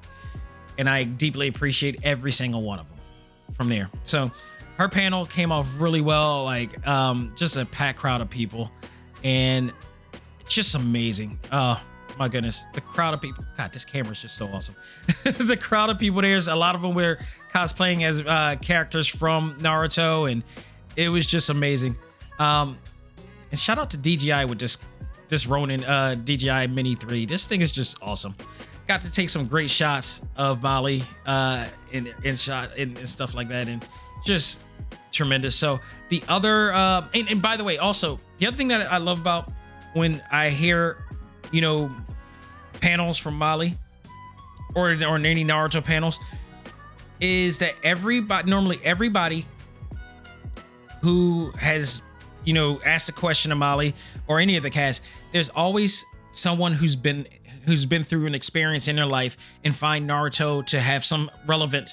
[0.79, 2.99] And I deeply appreciate every single one of them
[3.53, 3.91] from there.
[4.03, 4.33] So
[4.79, 8.73] her panel came off really well, like um, just a packed crowd of people.
[9.23, 9.73] And
[10.41, 11.39] it's just amazing.
[11.53, 11.81] Oh
[12.19, 12.65] my goodness.
[12.73, 13.45] The crowd of people.
[13.59, 14.75] God, this camera is just so awesome.
[15.25, 17.19] the crowd of people there's a lot of them were
[17.53, 20.43] cosplaying as uh, characters from Naruto, and
[20.97, 21.97] it was just amazing.
[22.39, 22.79] Um,
[23.51, 24.79] and shout out to DJI with this
[25.29, 27.27] this Ronin uh, DJI Mini 3.
[27.27, 28.35] This thing is just awesome.
[28.87, 33.35] Got to take some great shots of Molly uh, and, and shot and, and stuff
[33.35, 33.85] like that, and
[34.25, 34.61] just
[35.13, 35.55] tremendous.
[35.55, 38.97] So the other, uh, and, and by the way, also the other thing that I
[38.97, 39.53] love about
[39.93, 41.05] when I hear,
[41.53, 41.91] you know,
[42.81, 43.77] panels from Molly
[44.75, 46.21] or or any Naruto panels
[47.21, 49.45] is that everybody normally everybody
[51.03, 52.03] who has
[52.45, 53.95] you know asked a question to Molly
[54.27, 57.27] or any of the cast, there's always someone who's been
[57.65, 61.91] who's been through an experience in their life and find Naruto to have some relevant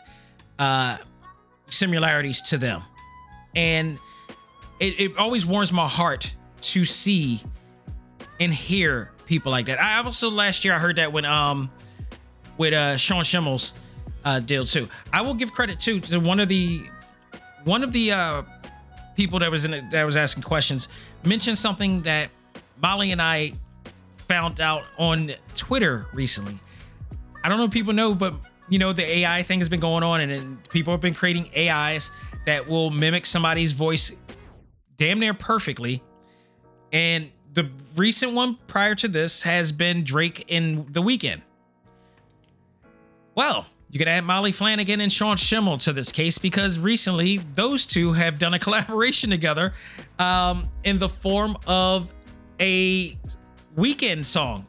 [0.59, 0.97] uh
[1.67, 2.83] similarities to them.
[3.55, 3.97] And
[4.79, 7.41] it, it always warms my heart to see
[8.39, 9.81] and hear people like that.
[9.81, 11.71] I also last year I heard that when um
[12.57, 13.73] with uh Sean Schemmel's
[14.23, 14.87] uh deal too.
[15.11, 16.81] I will give credit too to one of the
[17.63, 18.43] one of the uh
[19.15, 20.89] people that was in it that was asking questions
[21.23, 22.29] mentioned something that
[22.81, 23.53] Molly and I
[24.27, 26.59] found out on Twitter recently.
[27.43, 28.33] I don't know if people know, but
[28.69, 31.49] you know the AI thing has been going on, and, and people have been creating
[31.55, 32.11] AIs
[32.45, 34.15] that will mimic somebody's voice
[34.97, 36.01] damn near perfectly.
[36.91, 41.41] And the recent one prior to this has been Drake in The Weeknd.
[43.35, 47.85] Well, you can add Molly Flanagan and Sean Schemmel to this case because recently those
[47.85, 49.73] two have done a collaboration together
[50.19, 52.13] um, in the form of
[52.59, 53.17] a
[53.75, 54.67] Weeknd song.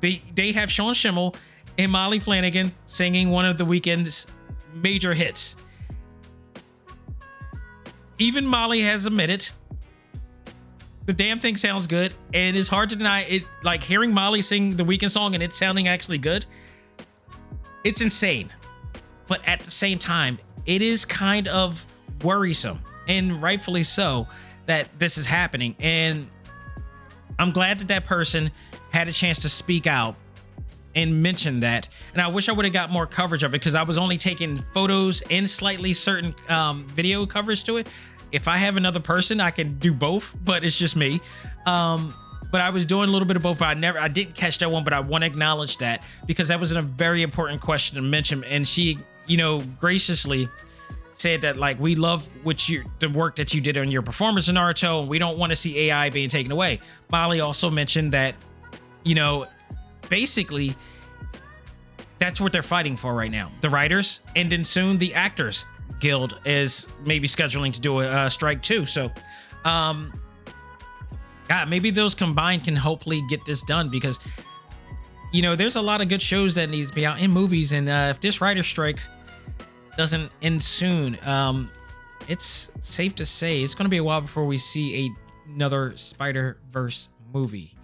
[0.00, 1.34] They they have Sean Schemmel
[1.78, 4.26] and Molly Flanagan singing one of the Weeknd's
[4.74, 5.56] major hits.
[8.18, 9.48] Even Molly has admitted
[11.06, 13.44] the damn thing sounds good, and it's hard to deny it.
[13.62, 16.44] Like hearing Molly sing the Weeknd song and it sounding actually good,
[17.82, 18.52] it's insane.
[19.26, 21.86] But at the same time, it is kind of
[22.22, 24.26] worrisome, and rightfully so,
[24.66, 25.76] that this is happening.
[25.78, 26.28] And
[27.38, 28.50] I'm glad that that person
[28.90, 30.16] had a chance to speak out
[30.94, 31.88] and mention that.
[32.12, 34.16] And I wish I would have got more coverage of it because I was only
[34.16, 37.86] taking photos and slightly certain um, video coverage to it.
[38.32, 41.20] If I have another person, I can do both, but it's just me.
[41.66, 42.14] Um,
[42.50, 43.62] but I was doing a little bit of both.
[43.62, 46.58] I never, I didn't catch that one, but I want to acknowledge that because that
[46.58, 48.42] was a very important question to mention.
[48.44, 50.48] And she, you know, graciously
[51.20, 54.48] said that like we love what you the work that you did on your performance
[54.48, 56.78] in Naruto, and we don't want to see AI being taken away.
[57.10, 58.34] Molly also mentioned that,
[59.04, 59.46] you know,
[60.08, 60.74] basically
[62.18, 63.50] that's what they're fighting for right now.
[63.60, 65.66] The writers, and then soon the actors
[66.00, 68.86] guild is maybe scheduling to do a strike too.
[68.86, 69.10] So,
[69.64, 70.12] um,
[71.48, 74.20] yeah, maybe those combined can hopefully get this done because,
[75.32, 77.72] you know, there's a lot of good shows that need to be out in movies,
[77.72, 78.98] and uh, if this writer strike
[79.98, 81.68] doesn't end soon, um,
[82.28, 85.96] it's safe to say it's going to be a while before we see a, another
[85.96, 87.74] Spider Verse movie.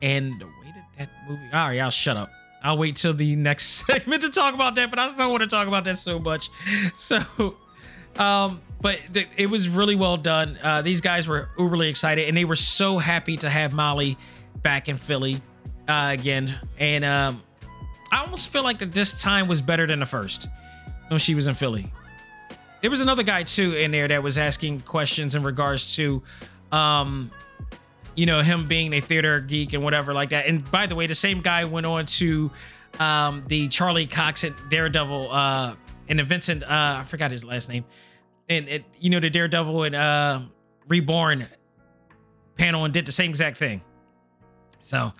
[0.00, 2.30] And way that movie, all right, I'll shut up.
[2.62, 5.48] I'll wait till the next segment to talk about that, but I still want to
[5.48, 6.48] talk about that so much.
[6.94, 7.18] So,
[8.16, 10.58] um, but th- it was really well done.
[10.62, 14.16] Uh, these guys were uberly excited, and they were so happy to have Molly
[14.62, 15.40] back in Philly
[15.88, 16.54] uh, again.
[16.78, 17.42] And um,
[18.12, 20.48] I almost feel like that this time was better than the first
[21.08, 21.92] when she was in Philly.
[22.80, 26.22] There was another guy too in there that was asking questions in regards to,
[26.70, 27.30] um,
[28.14, 30.46] you know, him being a theater geek and whatever like that.
[30.46, 32.50] And by the way, the same guy went on to
[33.00, 35.74] um, the Charlie Cox at Daredevil uh,
[36.08, 37.84] and the Vincent, uh, I forgot his last name,
[38.48, 40.40] and it, you know, the Daredevil and uh,
[40.88, 41.46] Reborn
[42.56, 43.82] panel and did the same exact thing.
[44.80, 45.12] So,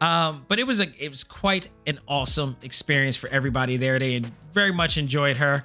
[0.00, 3.98] um, but it was a it was quite an awesome experience for everybody there.
[3.98, 4.20] They
[4.52, 5.64] very much enjoyed her,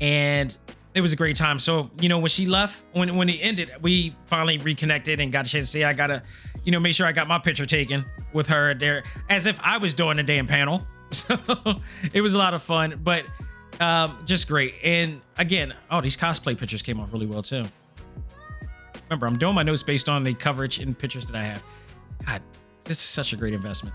[0.00, 0.56] and
[0.94, 1.58] it was a great time.
[1.58, 5.46] So, you know, when she left, when when it ended, we finally reconnected and got
[5.46, 5.84] a chance to see.
[5.84, 6.22] I gotta,
[6.64, 9.78] you know, make sure I got my picture taken with her there, as if I
[9.78, 10.86] was doing the damn panel.
[11.12, 11.36] So
[12.14, 13.26] it was a lot of fun, but
[13.80, 14.76] um, just great.
[14.82, 17.66] And again, oh, these cosplay pictures came off really well too.
[19.10, 21.62] Remember, I'm doing my notes based on the coverage and pictures that I have.
[22.26, 22.42] God,
[22.84, 23.94] this is such a great investment.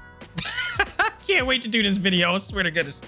[1.28, 2.34] Can't wait to do this video.
[2.34, 3.02] I swear to goodness.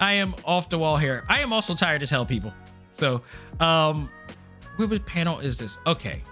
[0.00, 1.24] I am off the wall here.
[1.28, 2.52] I am also tired as hell, people.
[2.90, 3.22] So,
[3.60, 4.10] um,
[4.76, 5.78] what panel is this?
[5.86, 6.22] Okay.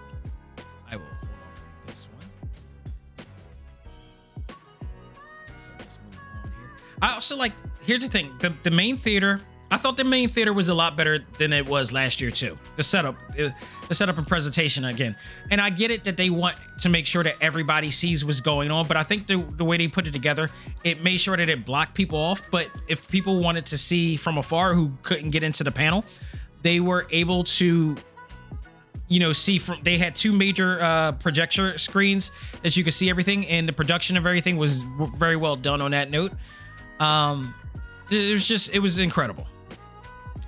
[0.90, 3.66] I will hold off this one.
[5.52, 6.70] So let's move on here.
[7.02, 9.40] I also like, here's the thing the, the main theater,
[9.72, 12.58] I thought the main theater was a lot better than it was last year, too.
[12.74, 13.54] The setup, the
[13.94, 15.14] setup and presentation again.
[15.50, 18.72] And I get it that they want to make sure that everybody sees what's going
[18.72, 20.50] on, but I think the, the way they put it together,
[20.82, 22.42] it made sure that it blocked people off.
[22.50, 26.04] But if people wanted to see from afar who couldn't get into the panel,
[26.62, 27.96] they were able to
[29.08, 32.30] you know see from they had two major uh projector screens
[32.62, 34.82] that you could see everything and the production of everything was
[35.18, 36.32] very well done on that note
[37.00, 37.52] um
[38.10, 39.48] it was just it was incredible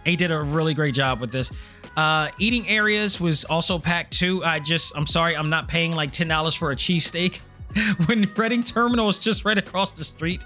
[0.05, 1.53] he did a really great job with this
[1.97, 6.11] uh eating areas was also packed too i just i'm sorry i'm not paying like
[6.11, 7.41] ten dollars for a cheesesteak
[8.07, 10.45] when reading terminal is just right across the street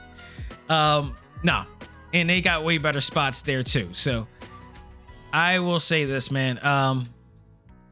[0.69, 1.65] um nah
[2.13, 4.27] and they got way better spots there too so
[5.37, 6.59] I will say this, man.
[6.65, 7.11] Um,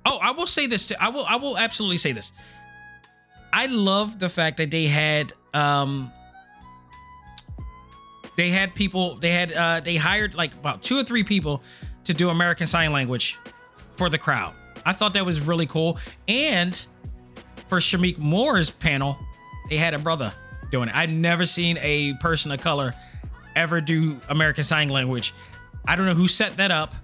[0.07, 0.89] oh, I will say this.
[0.89, 0.95] Too.
[0.99, 1.27] I will.
[1.29, 2.33] I will absolutely say this.
[3.53, 6.11] I love the fact that they had um,
[8.37, 9.17] they had people.
[9.17, 11.63] They had uh, they hired like about two or three people
[12.05, 13.39] to do American Sign Language
[13.97, 14.55] for the crowd.
[14.85, 15.99] I thought that was really cool.
[16.29, 16.75] And
[17.69, 19.17] for Shameik Moore's panel,
[19.71, 20.33] they had a brother
[20.71, 20.95] doing it.
[20.95, 22.95] I'd never seen a person of color
[23.57, 25.33] ever do American Sign Language.
[25.87, 26.95] I don't know who set that up.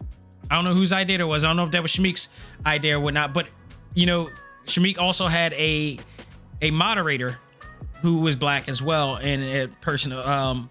[0.50, 1.44] I don't know whose idea it was.
[1.44, 2.28] I don't know if that was Shameik's
[2.66, 3.32] idea or whatnot.
[3.32, 3.46] But
[3.94, 4.30] you know,
[4.66, 5.98] Shameik also had a
[6.60, 7.38] a moderator
[8.02, 10.70] who was black as well, and a person, um,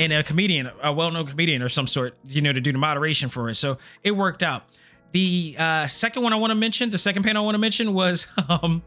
[0.00, 3.28] and a comedian, a well-known comedian or some sort, you know, to do the moderation
[3.28, 3.54] for it.
[3.54, 4.64] So it worked out.
[5.12, 7.92] The uh, second one I want to mention, the second panel I want to mention
[7.92, 8.82] was um,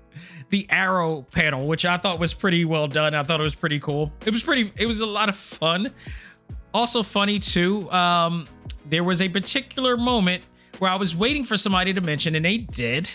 [0.49, 3.13] the Arrow panel, which I thought was pretty well done.
[3.13, 4.12] I thought it was pretty cool.
[4.26, 4.73] It was pretty.
[4.76, 5.91] It was a lot of fun.
[6.73, 7.91] Also funny too.
[7.91, 8.47] Um,
[8.89, 10.43] there was a particular moment
[10.80, 13.12] where I was waiting for somebody to mention, and they did,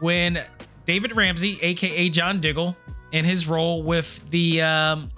[0.00, 0.42] when
[0.84, 2.76] David Ramsey, aka John Diggle,
[3.12, 5.10] in his role with the um,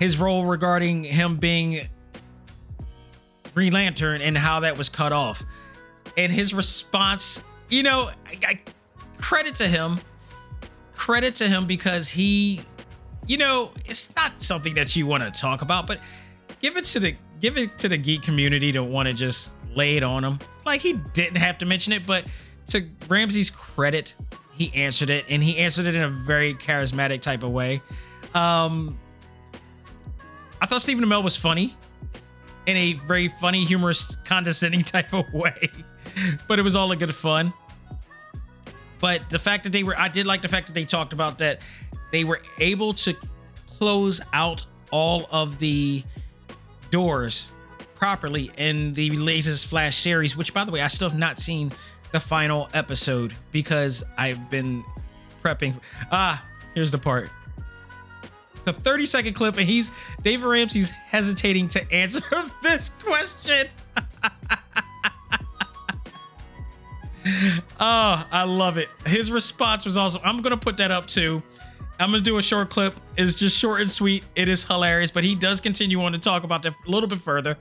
[0.00, 1.86] his role regarding him being
[3.54, 5.44] Green Lantern and how that was cut off,
[6.16, 8.60] and his response, you know, I, I
[9.18, 9.98] credit to him,
[10.96, 12.62] credit to him because he,
[13.26, 16.00] you know, it's not something that you want to talk about, but
[16.60, 19.96] give it to the give it to the geek community to want to just lay
[19.96, 20.38] it on him.
[20.64, 22.24] Like he didn't have to mention it, but
[22.68, 24.14] to Ramsey's credit,
[24.54, 27.82] he answered it and he answered it in a very charismatic type of way.
[28.34, 28.96] Um
[30.60, 31.74] I thought Stephen Amell was funny
[32.66, 35.70] in a very funny, humorous, condescending type of way.
[36.46, 37.52] but it was all a good fun.
[39.00, 41.38] But the fact that they were I did like the fact that they talked about
[41.38, 41.60] that
[42.12, 43.14] they were able to
[43.66, 46.02] close out all of the
[46.90, 47.50] doors
[47.94, 51.72] properly in the latest Flash series, which, by the way, I still have not seen
[52.12, 54.84] the final episode because I've been
[55.42, 55.74] prepping.
[56.10, 56.44] Ah,
[56.74, 57.30] here's the part.
[58.60, 59.90] It's a 30 second clip, and he's
[60.22, 62.20] David Ramsey's hesitating to answer
[62.62, 63.66] this question.
[67.80, 68.88] oh, I love it.
[69.06, 70.20] His response was awesome.
[70.24, 71.42] I'm gonna put that up too.
[71.98, 72.94] I'm gonna do a short clip.
[73.16, 74.24] It's just short and sweet.
[74.36, 77.18] It is hilarious, but he does continue on to talk about that a little bit
[77.18, 77.56] further.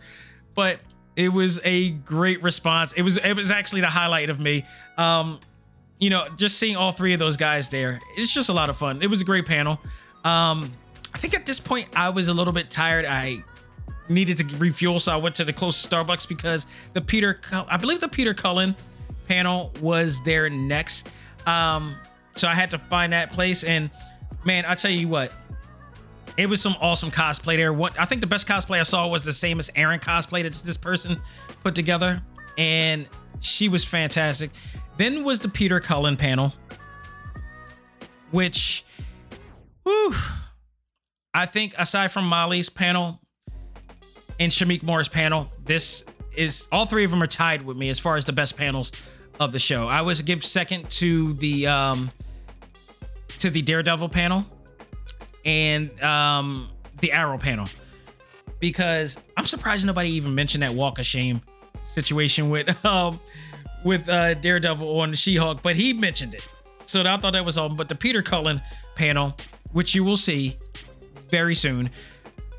[0.53, 0.79] But
[1.15, 2.93] it was a great response.
[2.93, 4.65] It was it was actually the highlight of me.
[4.97, 5.39] Um,
[5.97, 7.99] you know, just seeing all three of those guys there.
[8.17, 9.01] It's just a lot of fun.
[9.01, 9.79] It was a great panel.
[10.23, 10.71] Um,
[11.13, 13.05] I think at this point I was a little bit tired.
[13.05, 13.43] I
[14.07, 17.99] needed to refuel, so I went to the closest Starbucks because the Peter, I believe
[17.99, 18.76] the Peter Cullen
[19.28, 21.10] panel was there next.
[21.45, 21.95] Um,
[22.36, 23.89] so I had to find that place and
[24.43, 25.32] man, I tell you what,
[26.38, 27.74] it was some awesome cosplay there.
[27.74, 30.78] What I think the best cosplay I saw was the Samus Aran cosplay that this
[30.78, 31.20] person
[31.64, 32.22] put together,
[32.57, 33.07] and
[33.41, 34.51] she was fantastic.
[34.97, 36.53] Then was the Peter Cullen panel,
[38.32, 38.86] which,
[39.84, 40.14] whew,
[41.34, 43.19] I think aside from Molly's panel
[44.39, 46.03] and Shameik Moore's panel, this
[46.36, 48.91] is all three of them are tied with me as far as the best panels
[49.39, 49.88] of the show.
[49.88, 52.11] I was give second to the um
[53.39, 54.43] to the Daredevil panel
[55.45, 56.67] and um
[56.99, 57.67] the Arrow panel
[58.59, 61.41] because I'm surprised nobody even mentioned that Walk of Shame
[61.84, 63.19] situation with um
[63.86, 66.47] with uh Daredevil on She-Hulk, but he mentioned it.
[66.86, 67.69] So I thought that was all.
[67.69, 68.61] But the Peter Cullen
[68.95, 69.38] panel,
[69.73, 70.57] which you will see
[71.30, 71.89] very soon,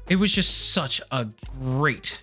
[0.09, 1.27] it was just such a
[1.61, 2.21] great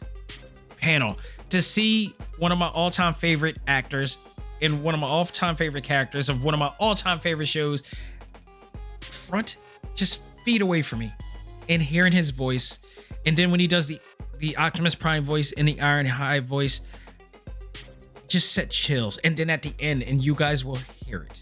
[0.78, 1.18] panel.
[1.50, 4.18] To see one of my all-time favorite actors
[4.60, 7.84] in one of my all-time favorite characters of one of my all-time favorite shows
[9.02, 9.58] front
[9.96, 11.12] just feet away from me
[11.70, 12.80] and hearing his voice.
[13.26, 14.00] And then when he does the
[14.40, 16.82] the optimus prime voice and the Ironhide voice
[18.28, 19.18] just set chills.
[19.20, 21.42] And then at the end and you guys will hear it.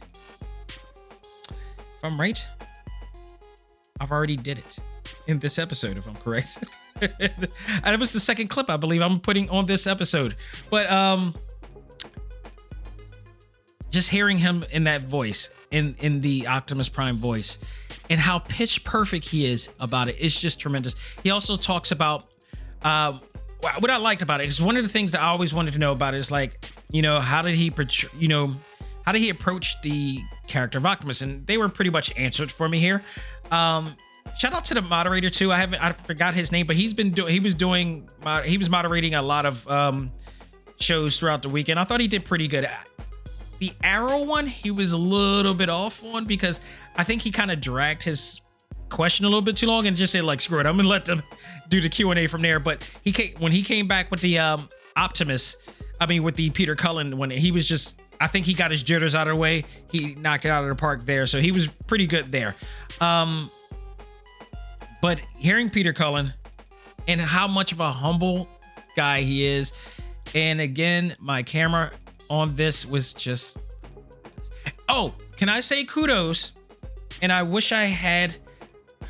[1.49, 2.45] If i'm right
[3.99, 4.80] i've already did it
[5.28, 6.64] in this episode if i'm correct.
[7.02, 10.36] And it was the second clip i believe i'm putting on this episode.
[10.70, 11.36] But um
[13.90, 17.60] just hearing him in that voice in in the optimus prime voice
[18.10, 20.96] and how pitch perfect he is about it it's just tremendous.
[21.24, 22.26] He also talks about
[22.84, 23.20] um
[23.80, 25.80] what i liked about it is one of the things that i always wanted to
[25.80, 27.74] know about is like you know how did he
[28.20, 28.54] you know
[29.06, 31.22] how did he approach the character of optimus?
[31.22, 33.04] And they were pretty much answered for me here.
[33.52, 33.96] Um
[34.38, 35.52] shout out to the moderator too.
[35.52, 38.10] I haven't i forgot his name but he's been doing he was doing
[38.46, 40.12] he was moderating a lot of um
[40.80, 41.80] shows throughout the weekend.
[41.80, 42.70] I thought he did pretty good.
[43.60, 46.60] The arrow one he was a little bit off on because
[46.98, 48.42] i think he kind of dragged his
[48.90, 51.06] question a little bit too long and just said like screw it i'm gonna let
[51.06, 51.24] them
[51.70, 52.60] do the q&a from there.
[52.60, 55.58] But he came when he came back with the um optimus
[56.00, 58.84] i mean with the peter cullen when he was just i think he got his
[58.84, 59.64] jitters out of the way.
[59.90, 62.56] He knocked it out of the park there so he was pretty good there.
[63.00, 63.50] Um
[65.06, 66.34] but hearing peter cullen
[67.08, 68.49] and how much of a humble
[68.95, 69.72] guy he is
[70.34, 71.91] and again my camera
[72.28, 73.60] on this was just
[74.89, 76.53] oh can i say kudos?
[77.22, 78.36] And i wish i had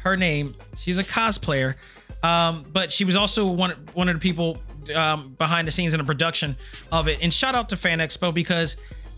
[0.03, 0.53] her name.
[0.75, 1.75] She's a cosplayer
[2.23, 4.57] um, but she was also one, one of the people
[4.93, 6.57] um, behind the scenes in the production
[6.91, 7.19] of it.
[7.21, 8.75] And shout out to fan expo because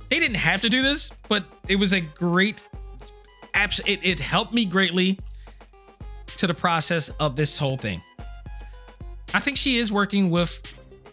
[0.10, 2.62] they didn't have to do this but it was a great
[3.56, 5.18] apps it, it helped me greatly
[6.38, 8.02] to the process of this whole thing.
[9.34, 10.62] I think she is working with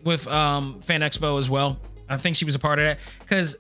[0.04, 1.80] with um, fan expo as well.
[2.08, 2.98] I think she was a part of that.
[3.20, 3.56] Because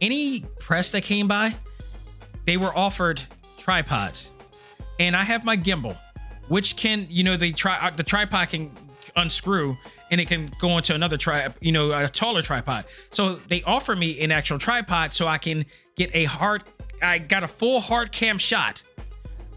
[0.00, 1.54] any press that came by,
[2.44, 3.22] they were offered
[3.58, 4.32] tripods,
[4.98, 5.96] and I have my gimbal,
[6.48, 8.70] which can you know the tri the tripod can
[9.16, 9.74] unscrew
[10.10, 12.86] and it can go into another tri you know a taller tripod.
[13.10, 15.64] So they offer me an actual tripod so I can
[15.96, 16.64] get a hard
[17.02, 18.82] I got a full hard cam shot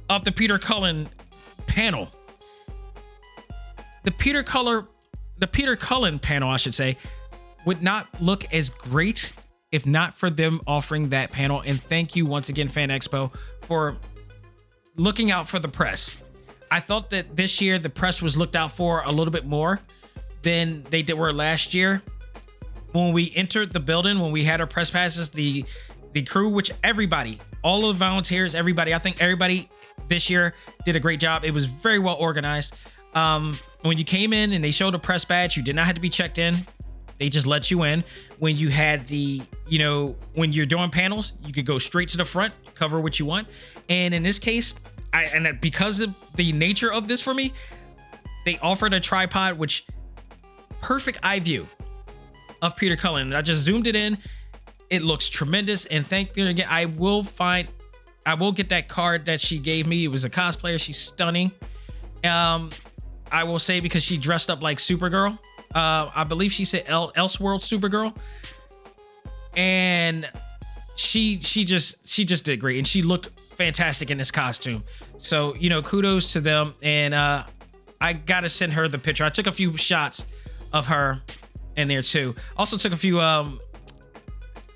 [0.09, 1.07] of the Peter Cullen
[1.71, 2.09] panel.
[4.03, 4.87] The Peter Color
[5.41, 6.97] the Peter Cullen panel, I should say,
[7.65, 9.33] would not look as great
[9.71, 11.63] if not for them offering that panel.
[11.65, 13.97] And thank you once again, Fan Expo, for
[14.97, 16.21] looking out for the press.
[16.69, 19.79] I thought that this year the press was looked out for a little bit more
[20.43, 22.03] than they did were last year.
[22.91, 25.65] When we entered the building, when we had our press passes, the
[26.13, 29.69] the crew, which everybody, all of the volunteers, everybody, I think everybody
[30.11, 30.53] this year
[30.85, 31.43] did a great job.
[31.43, 32.75] It was very well organized.
[33.15, 35.95] Um, when you came in and they showed a press badge, you did not have
[35.95, 36.67] to be checked in.
[37.17, 38.03] They just let you in.
[38.39, 42.17] When you had the, you know, when you're doing panels, you could go straight to
[42.17, 43.47] the front, cover what you want.
[43.89, 44.75] And in this case,
[45.13, 47.53] I and because of the nature of this for me,
[48.45, 49.85] they offered a tripod, which
[50.81, 51.67] perfect eye view
[52.61, 53.33] of Peter Cullen.
[53.33, 54.17] I just zoomed it in.
[54.89, 55.85] It looks tremendous.
[55.85, 56.67] And thank you again.
[56.69, 57.67] I will find,
[58.25, 60.05] I will get that card that she gave me.
[60.05, 60.79] It was a cosplayer.
[60.79, 61.51] She's stunning.
[62.23, 62.69] Um,
[63.31, 65.37] I will say because she dressed up like Supergirl.
[65.73, 68.15] Uh, I believe she said El- Elseworld Supergirl,
[69.55, 70.29] and
[70.95, 74.83] she she just she just did great, and she looked fantastic in this costume.
[75.17, 77.43] So you know, kudos to them, and uh,
[78.01, 79.23] I gotta send her the picture.
[79.23, 80.25] I took a few shots
[80.73, 81.21] of her
[81.77, 82.35] in there too.
[82.57, 83.59] Also took a few um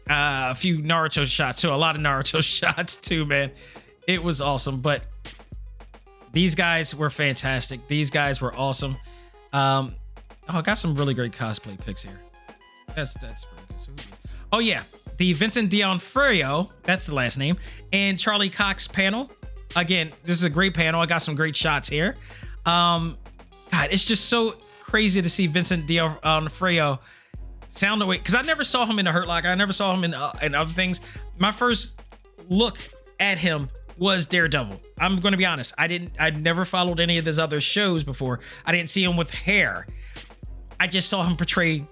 [0.09, 3.51] uh, a few Naruto shots so a lot of Naruto shots too, man.
[4.07, 5.05] It was awesome, but
[6.31, 7.87] these guys were fantastic.
[7.87, 8.97] These guys were awesome.
[9.53, 9.95] Um,
[10.47, 12.19] Oh, I got some really great cosplay pics here.
[12.95, 13.79] That's that's pretty good.
[13.79, 13.91] So
[14.53, 14.83] oh yeah,
[15.17, 17.55] the Vincent D'Onofrio, that's the last name,
[17.91, 19.31] and Charlie Cox panel.
[19.75, 21.01] Again, this is a great panel.
[21.01, 22.15] I got some great shots here.
[22.65, 23.17] Um,
[23.71, 26.99] God, it's just so crazy to see Vincent D'Onofrio
[27.77, 29.47] sound away because I never saw him in the Hurt Locker.
[29.47, 31.01] I never saw him in uh, in other things.
[31.37, 32.01] My first
[32.49, 32.77] look
[33.19, 34.79] at him was Daredevil.
[34.99, 35.73] I'm going to be honest.
[35.77, 36.13] I didn't.
[36.19, 38.39] I never followed any of his other shows before.
[38.65, 39.87] I didn't see him with hair.
[40.79, 41.87] I just saw him portray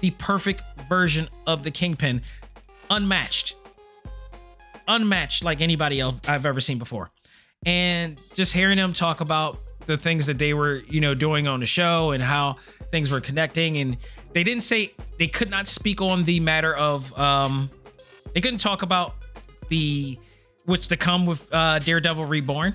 [0.00, 2.22] the perfect version of the Kingpin,
[2.88, 3.56] unmatched,
[4.88, 7.10] unmatched like anybody else I've ever seen before.
[7.66, 11.60] And just hearing him talk about the things that they were, you know, doing on
[11.60, 12.54] the show and how
[12.90, 13.96] things were connecting, and
[14.32, 17.70] they didn't say they could not speak on the matter of, um,
[18.34, 19.16] they couldn't talk about
[19.68, 20.18] the
[20.66, 22.74] what's to come with uh, Daredevil Reborn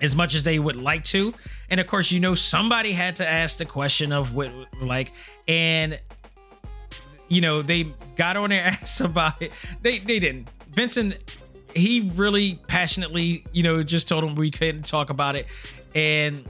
[0.00, 1.34] as much as they would like to.
[1.70, 4.50] And of course, you know, somebody had to ask the question of what,
[4.80, 5.12] like,
[5.46, 5.98] and
[7.28, 7.84] you know, they
[8.16, 9.52] got on their ass about it.
[9.82, 10.50] They they didn't.
[10.70, 11.18] Vincent,
[11.74, 15.46] he really passionately, you know, just told them we couldn't talk about it,
[15.94, 16.48] and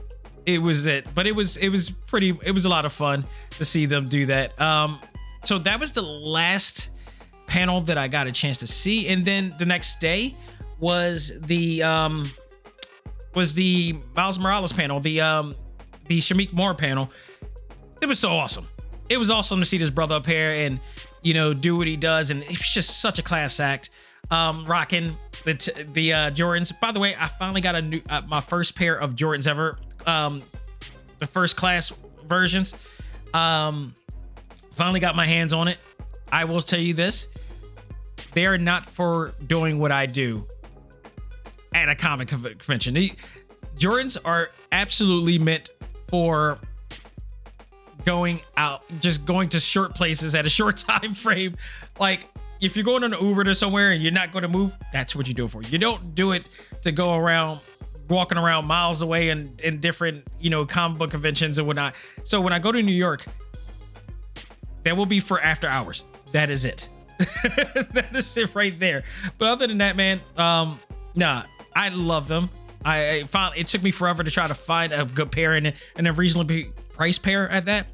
[0.55, 1.05] it was it.
[1.13, 2.37] But it was it was pretty.
[2.43, 4.59] It was a lot of fun to see them do that.
[4.59, 4.99] Um,
[5.43, 6.91] so that was the last
[7.47, 10.35] panel that I got a chance to see, and then the next day
[10.79, 12.31] was the um
[13.35, 15.55] was the Miles Morales panel, the um
[16.05, 17.11] the Shameik Moore panel.
[18.01, 18.65] It was so awesome.
[19.09, 20.79] It was awesome to see this brother up here and
[21.21, 23.89] you know do what he does, and it's just such a class act.
[24.31, 26.77] Um, rocking the t- the uh, Jordans.
[26.79, 29.77] By the way, I finally got a new uh, my first pair of Jordans ever.
[30.09, 30.41] Um,
[31.19, 31.93] the first class
[32.25, 32.73] versions.
[33.33, 33.93] Um,
[34.71, 35.77] finally got my hands on it.
[36.31, 37.29] I will tell you this:
[38.33, 40.47] they are not for doing what I do
[41.75, 42.95] at a comic convention.
[42.95, 43.13] The
[43.77, 45.69] Jordans are absolutely meant
[46.07, 46.57] for
[48.03, 51.53] going out, just going to short places at a short time frame.
[51.99, 52.27] Like
[52.61, 55.15] if you're going on an Uber to somewhere and you're not going to move, that's
[55.15, 55.61] what you do it for.
[55.61, 56.47] You don't do it
[56.81, 57.59] to go around
[58.09, 61.93] walking around miles away and in different, you know, comic book conventions and whatnot.
[62.23, 63.25] So when I go to New York,
[64.83, 66.05] that will be for after hours.
[66.31, 66.89] That is it.
[67.17, 69.03] that is it right there.
[69.37, 70.79] But other than that, man, um,
[71.15, 71.43] nah,
[71.75, 72.49] I love them.
[72.83, 75.73] I, I found it took me forever to try to find a good pair and,
[75.97, 77.87] and a reasonably priced pair at that.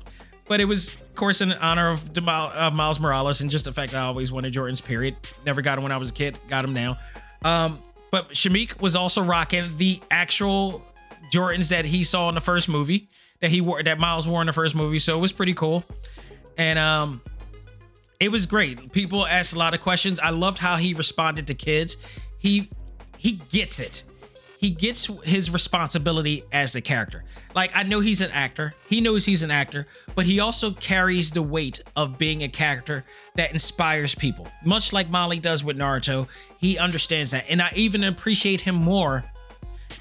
[0.48, 3.96] But it was, of course, in honor of, of Miles Morales and just the fact
[3.96, 5.16] I always wanted Jordans, period.
[5.44, 6.98] Never got him when I was a kid, got him now.
[7.44, 7.80] Um,
[8.16, 10.82] but Shameik was also rocking the actual
[11.34, 13.10] Jordans that he saw in the first movie
[13.42, 15.00] that he wore, that Miles wore in the first movie.
[15.00, 15.84] So it was pretty cool.
[16.58, 17.22] And um,
[18.22, 18.94] it was great.
[18.94, 20.18] People asked a lot of questions.
[20.22, 21.98] I loved how he responded to kids.
[22.38, 22.70] He
[23.18, 24.04] he gets it.
[24.66, 27.24] He gets his responsibility as the character.
[27.54, 28.74] Like I know he's an actor.
[28.90, 29.86] He knows he's an actor,
[30.16, 33.06] but he also carries the weight of being a character
[33.36, 34.48] that inspires people.
[34.66, 36.28] Much like Molly does with Naruto,
[36.60, 37.46] he understands that.
[37.48, 39.24] And I even appreciate him more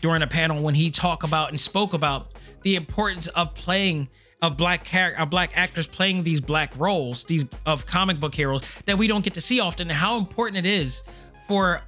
[0.00, 2.28] during a panel when he talked about and spoke about
[2.62, 4.08] the importance of playing
[4.40, 8.62] of black character of black actors playing these black roles, these of comic book heroes
[8.86, 11.02] that we don't get to see often and how important it is
[11.46, 11.82] for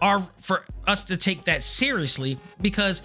[0.00, 3.02] are for us to take that seriously because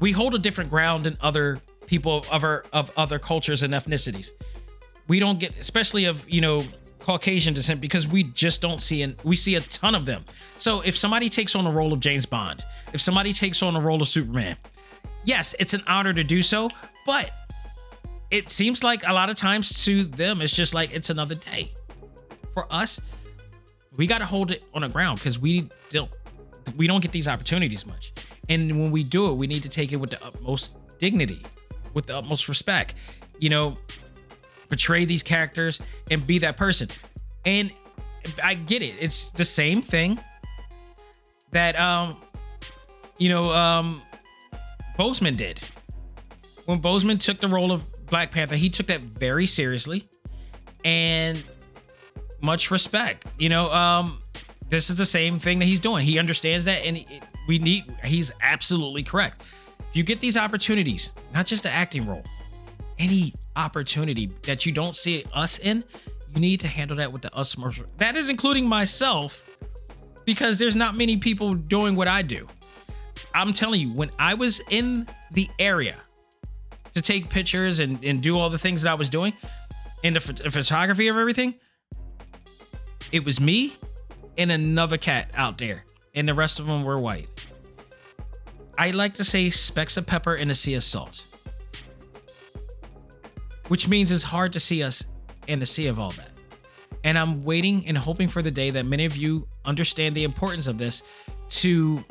[0.00, 4.30] we hold a different ground than other people of our of other cultures and ethnicities.
[5.08, 6.62] We don't get, especially of you know
[7.00, 10.24] Caucasian descent, because we just don't see and we see a ton of them.
[10.56, 13.80] So if somebody takes on the role of James Bond, if somebody takes on the
[13.80, 14.56] role of Superman,
[15.24, 16.68] yes, it's an honor to do so,
[17.04, 17.30] but
[18.30, 21.70] it seems like a lot of times to them it's just like it's another day.
[22.52, 23.00] For us,
[23.96, 26.10] we got to hold it on the ground because we don't
[26.76, 28.12] we don't get these opportunities much.
[28.48, 31.42] And when we do it we need to take it with the utmost dignity
[31.94, 32.94] with the utmost respect
[33.38, 33.76] you know
[34.68, 35.80] portray these characters
[36.10, 36.88] and be that person.
[37.44, 37.70] And
[38.42, 38.96] i get it.
[39.00, 40.18] It's the same thing
[41.52, 42.16] that um
[43.18, 44.02] you know um
[44.98, 45.60] boseman did.
[46.66, 50.08] When boseman took the role of black panther he took that very seriously.
[50.84, 51.42] And
[52.46, 53.26] much respect.
[53.38, 54.22] You know, um,
[54.70, 56.06] this is the same thing that he's doing.
[56.06, 57.04] He understands that, and
[57.48, 57.84] we need.
[58.04, 59.44] He's absolutely correct.
[59.80, 62.24] If you get these opportunities, not just the acting role,
[62.98, 65.84] any opportunity that you don't see us in,
[66.34, 67.82] you need to handle that with the utmost.
[67.98, 69.58] That is including myself,
[70.24, 72.46] because there's not many people doing what I do.
[73.34, 76.00] I'm telling you, when I was in the area
[76.94, 79.34] to take pictures and, and do all the things that I was doing,
[80.04, 81.54] and the, the photography of everything,
[83.12, 83.74] it was me
[84.38, 85.84] and another cat out there,
[86.14, 87.30] and the rest of them were white.
[88.78, 91.24] I like to say specks of pepper in a sea of salt,
[93.68, 95.04] which means it's hard to see us
[95.48, 96.30] in the sea of all that.
[97.04, 100.66] And I'm waiting and hoping for the day that many of you understand the importance
[100.66, 101.02] of this
[101.48, 102.04] to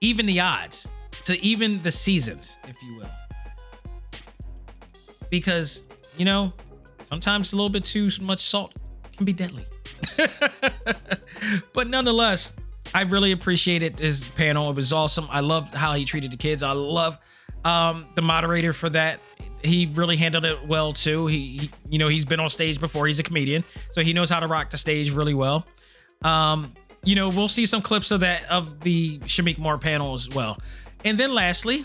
[0.00, 0.88] even the odds,
[1.24, 3.10] to even the seasons, if you will.
[5.30, 5.84] Because,
[6.16, 6.52] you know,
[7.02, 8.72] sometimes a little bit too much salt
[9.16, 9.64] can be deadly.
[11.72, 12.52] but nonetheless,
[12.94, 14.70] I really appreciated this panel.
[14.70, 15.26] It was awesome.
[15.30, 16.62] I love how he treated the kids.
[16.62, 17.18] I love
[17.64, 19.20] um, the moderator for that.
[19.62, 21.26] he really handled it well too.
[21.26, 23.06] He, he, you know, he's been on stage before.
[23.06, 25.66] He's a comedian, so he knows how to rock the stage really well.
[26.22, 26.72] Um,
[27.04, 30.58] you know, we'll see some clips of that of the Shameik Moore panel as well.
[31.04, 31.84] And then lastly,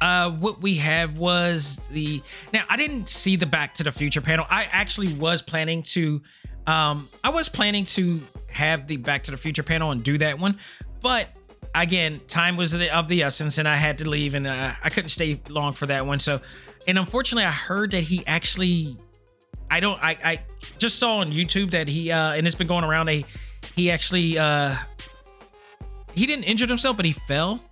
[0.00, 2.22] uh, what we have was the
[2.52, 4.46] now I didn't see the Back to the Future panel.
[4.48, 6.22] I actually was planning to,
[6.66, 8.20] um, I was planning to
[8.52, 10.58] have the Back to the Future panel and do that one,
[11.00, 11.28] but
[11.74, 15.10] again, time was of the essence, and I had to leave, and uh, I couldn't
[15.10, 16.18] stay long for that one.
[16.18, 16.40] So,
[16.86, 18.96] and unfortunately, I heard that he actually,
[19.70, 20.40] I don't, I, I
[20.78, 23.08] just saw on YouTube that he, uh, and it's been going around.
[23.08, 23.26] He,
[23.76, 24.74] he actually, uh,
[26.14, 27.62] he didn't injure himself, but he fell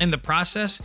[0.00, 0.82] in the process.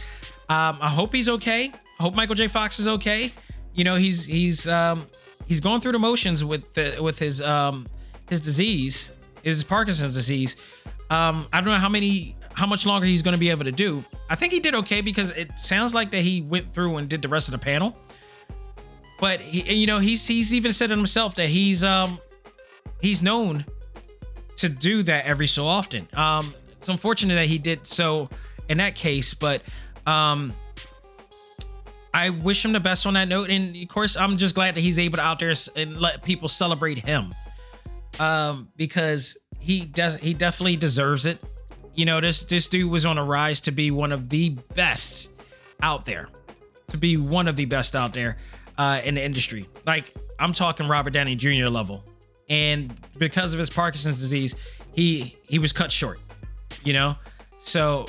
[0.49, 1.71] Um, I hope he's okay.
[1.99, 2.47] I hope Michael J.
[2.47, 3.33] Fox is okay.
[3.73, 5.05] You know, he's he's um,
[5.47, 7.85] he's going through the motions with the with his um,
[8.29, 9.11] his disease,
[9.43, 10.57] his Parkinson's disease.
[11.09, 13.71] Um, I don't know how many how much longer he's going to be able to
[13.71, 14.03] do.
[14.29, 17.21] I think he did okay because it sounds like that he went through and did
[17.21, 17.95] the rest of the panel.
[19.19, 22.19] But he, you know, he's he's even said it himself that he's um
[23.01, 23.65] he's known
[24.57, 26.07] to do that every so often.
[26.13, 28.29] Um, it's unfortunate that he did so
[28.69, 29.61] in that case, but
[30.05, 30.53] um,
[32.13, 34.81] I wish him the best on that note, and of course, I'm just glad that
[34.81, 37.33] he's able to out there and let people celebrate him,
[38.19, 41.43] um, because he does he definitely deserves it.
[41.93, 45.33] You know, this this dude was on a rise to be one of the best
[45.81, 46.29] out there,
[46.87, 48.37] to be one of the best out there
[48.77, 49.65] uh, in the industry.
[49.85, 51.67] Like I'm talking Robert Downey Jr.
[51.67, 52.01] level,
[52.49, 54.55] and because of his Parkinson's disease,
[54.93, 56.21] he he was cut short.
[56.85, 57.15] You know,
[57.57, 58.05] so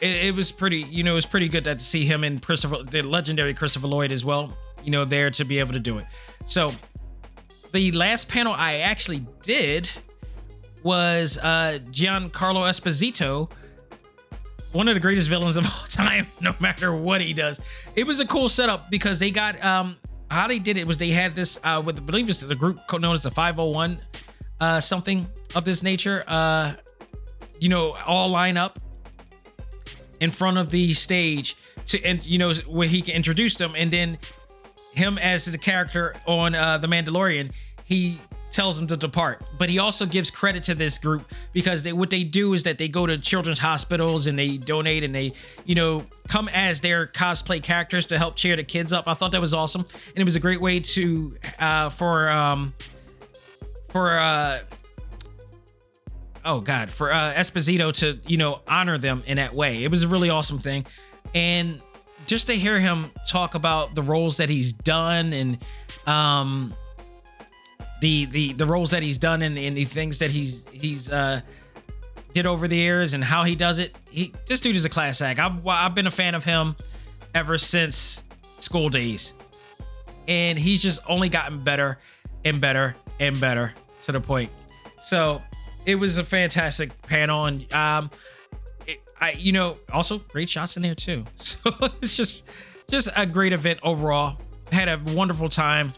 [0.00, 2.82] it, it, was pretty, you know, it was pretty good to see him and Christopher,
[2.82, 6.06] the legendary Christopher Lloyd as well, you know, there to be able to do it.
[6.46, 6.72] So
[7.72, 9.90] the last panel I actually did
[10.82, 13.52] was uh Giancarlo Esposito,
[14.72, 17.60] one of the greatest villains of all time, no matter what he does.
[17.96, 19.96] It was a cool setup because they got um
[20.30, 23.14] how they did it was they had this uh with believe it's the group known
[23.14, 24.00] as the 501
[24.60, 25.26] uh something
[25.56, 26.74] of this nature uh
[27.58, 28.78] you know all line up
[30.20, 31.56] in front of the stage
[31.86, 33.72] to and you know where he can introduce them.
[33.76, 34.18] And then
[34.94, 37.52] him as the character on uh, the Mandalorian
[37.84, 38.18] he
[38.52, 39.42] tells them to depart.
[39.58, 42.78] But he also gives credit to this group because they what they do is that
[42.78, 45.32] they go to children's hospitals and they donate and they
[45.64, 49.08] you know come as their cosplay characters to help cheer the kids up.
[49.08, 49.82] I thought that was awesome.
[49.82, 52.74] And it was a great way to uh for um
[53.88, 54.60] for uh
[56.44, 59.84] oh god for uh esposito to you know honor them in that way.
[59.84, 60.86] It was a really awesome thing.
[61.34, 61.80] And
[62.26, 65.58] just to hear him talk about the roles that he's done and
[66.06, 66.74] um
[68.00, 71.40] the the the roles that he's done and, and the things that he's he's uh
[72.32, 75.20] did over the years and how he does it he this dude is a class
[75.20, 75.38] act.
[75.38, 76.76] I've i've been a fan of him
[77.34, 78.24] ever since
[78.58, 79.34] school days.
[80.28, 81.98] And he's just only gotten better
[82.44, 84.50] and better and better to the point.
[85.02, 85.40] So
[85.86, 88.10] it was a fantastic panel, and um,
[88.86, 91.24] it, I you know also great shots in there too.
[91.36, 91.70] So
[92.02, 92.44] it's just
[92.88, 94.38] just a great event overall.
[94.72, 95.92] Had a wonderful time.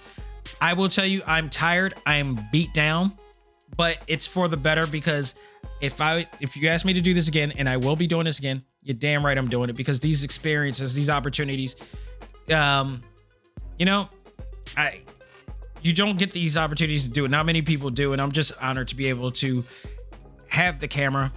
[0.61, 1.95] I will tell you, I'm tired.
[2.07, 3.13] I'm beat down,
[3.77, 5.35] but it's for the better because
[5.81, 8.25] if I if you ask me to do this again, and I will be doing
[8.25, 11.77] this again, you're damn right I'm doing it because these experiences, these opportunities,
[12.53, 13.03] um,
[13.79, 14.09] you know,
[14.77, 15.03] I
[15.83, 17.31] you don't get these opportunities to do it.
[17.31, 19.65] Not many people do, and I'm just honored to be able to
[20.49, 21.33] have the camera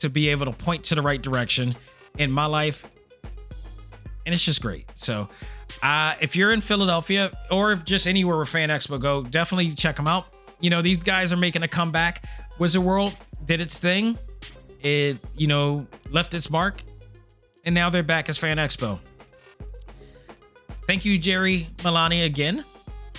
[0.00, 1.74] to be able to point to the right direction
[2.18, 2.90] in my life,
[4.24, 4.90] and it's just great.
[4.94, 5.28] So,
[5.82, 9.96] uh, if you're in Philadelphia or if just anywhere where Fan Expo go, definitely check
[9.96, 10.26] them out.
[10.60, 12.24] You know, these guys are making a comeback.
[12.58, 14.18] Wizard World did its thing.
[14.82, 16.82] It, you know, left its mark,
[17.64, 18.98] and now they're back as Fan Expo.
[20.86, 22.64] Thank you, Jerry Milani, again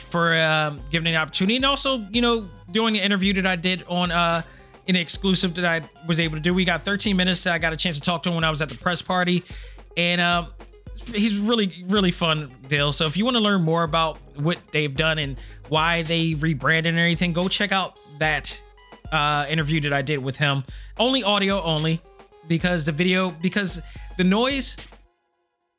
[0.09, 3.83] for uh, giving an opportunity and also, you know, doing the interview that I did
[3.87, 4.41] on uh,
[4.87, 6.53] an exclusive that I was able to do.
[6.53, 7.45] We got 13 minutes.
[7.45, 9.43] I got a chance to talk to him when I was at the press party,
[9.95, 10.47] and um,
[11.13, 12.91] he's really, really fun deal.
[12.91, 15.37] So if you want to learn more about what they've done and
[15.69, 18.61] why they rebranded and everything, go check out that
[19.11, 20.63] uh, interview that I did with him.
[20.97, 22.01] Only audio only
[22.47, 23.81] because the video because
[24.17, 24.77] the noise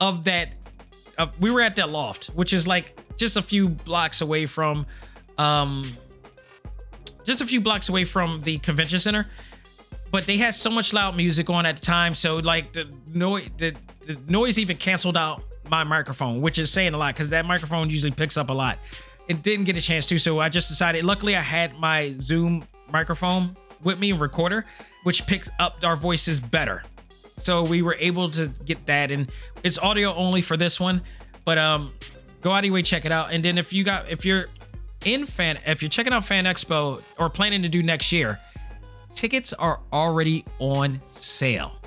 [0.00, 0.54] of that.
[1.40, 4.86] We were at that loft, which is like just a few blocks away from
[5.36, 5.84] um
[7.24, 9.26] just a few blocks away from the convention center
[10.10, 13.48] but they had so much loud music on at the time so like the noise
[13.58, 17.44] the, the noise even canceled out my microphone which is saying a lot because that
[17.44, 18.78] microphone usually picks up a lot
[19.28, 22.62] it didn't get a chance to so i just decided luckily i had my zoom
[22.92, 24.64] microphone with me recorder
[25.02, 26.82] which picks up our voices better
[27.40, 29.30] So we were able to get that, and
[29.62, 31.02] it's audio only for this one.
[31.44, 31.92] But um,
[32.40, 33.32] go out of your way, check it out.
[33.32, 34.46] And then if you got if you're
[35.04, 38.38] in fan if you're checking out Fan Expo or planning to do next year,
[39.14, 41.80] tickets are already on sale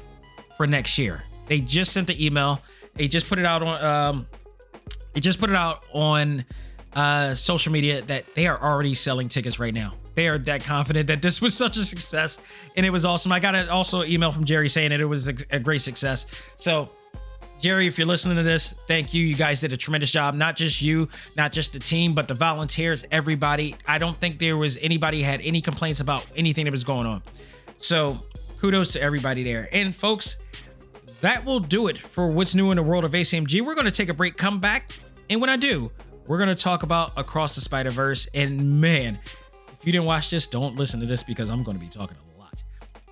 [0.57, 1.23] for next year.
[1.47, 2.61] They just sent the email.
[2.95, 4.27] They just put it out on um
[5.13, 6.45] they just put it out on
[6.93, 9.95] uh social media that they are already selling tickets right now.
[10.13, 12.39] They are that confident that this was such a success
[12.75, 13.31] and it was awesome.
[13.31, 16.53] I got an also email from Jerry saying that it was a, a great success.
[16.57, 16.89] So
[17.61, 19.23] Jerry, if you're listening to this, thank you.
[19.23, 20.33] You guys did a tremendous job.
[20.33, 21.07] Not just you,
[21.37, 23.75] not just the team, but the volunteers, everybody.
[23.87, 27.21] I don't think there was anybody had any complaints about anything that was going on.
[27.77, 28.19] So
[28.59, 29.69] kudos to everybody there.
[29.71, 30.37] And folks,
[31.21, 33.61] that will do it for what's new in the world of ACMG.
[33.61, 34.89] We're going to take a break, come back,
[35.29, 35.91] and when I do,
[36.27, 38.27] we're going to talk about Across the Spider Verse.
[38.33, 39.19] And man,
[39.71, 42.17] if you didn't watch this, don't listen to this because I'm going to be talking
[42.17, 42.63] a lot.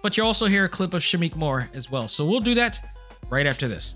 [0.02, 2.08] But you also hear a clip of Shameik Moore as well.
[2.08, 2.80] So we'll do that
[3.30, 3.96] right after this.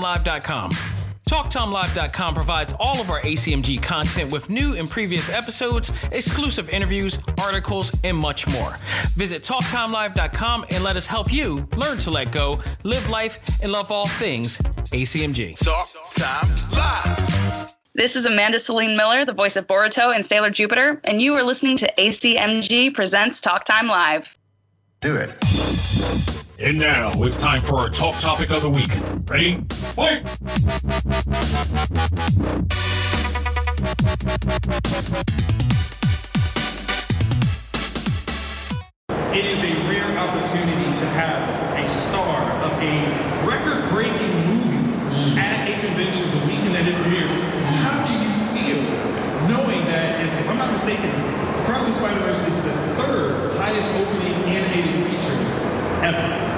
[0.01, 0.71] TalkTimeLive.com.
[1.29, 7.95] TalkTimeLive.com provides all of our ACMG content with new and previous episodes, exclusive interviews, articles,
[8.03, 8.75] and much more.
[9.15, 13.91] Visit TalkTimeLive.com and let us help you learn to let go, live life, and love
[13.91, 14.57] all things
[14.91, 15.57] ACMG.
[15.63, 17.75] Talk Time Live.
[17.93, 21.43] This is Amanda Celine Miller, the voice of Boruto and Sailor Jupiter, and you are
[21.43, 24.37] listening to ACMG Presents Talk Time Live.
[25.01, 25.29] Do it.
[26.63, 28.91] And now it's time for our top topic of the week.
[29.27, 29.55] Ready?
[29.97, 30.21] Fight!
[39.35, 44.85] It is a rare opportunity to have a star of a record-breaking movie
[45.15, 45.37] mm.
[45.37, 47.31] at a convention the weekend that it premieres.
[47.81, 48.83] How do you feel
[49.49, 51.09] knowing that, if I'm not mistaken,
[51.63, 55.33] Across the Spider-Verse is the third highest opening animated feature
[56.03, 56.50] ever?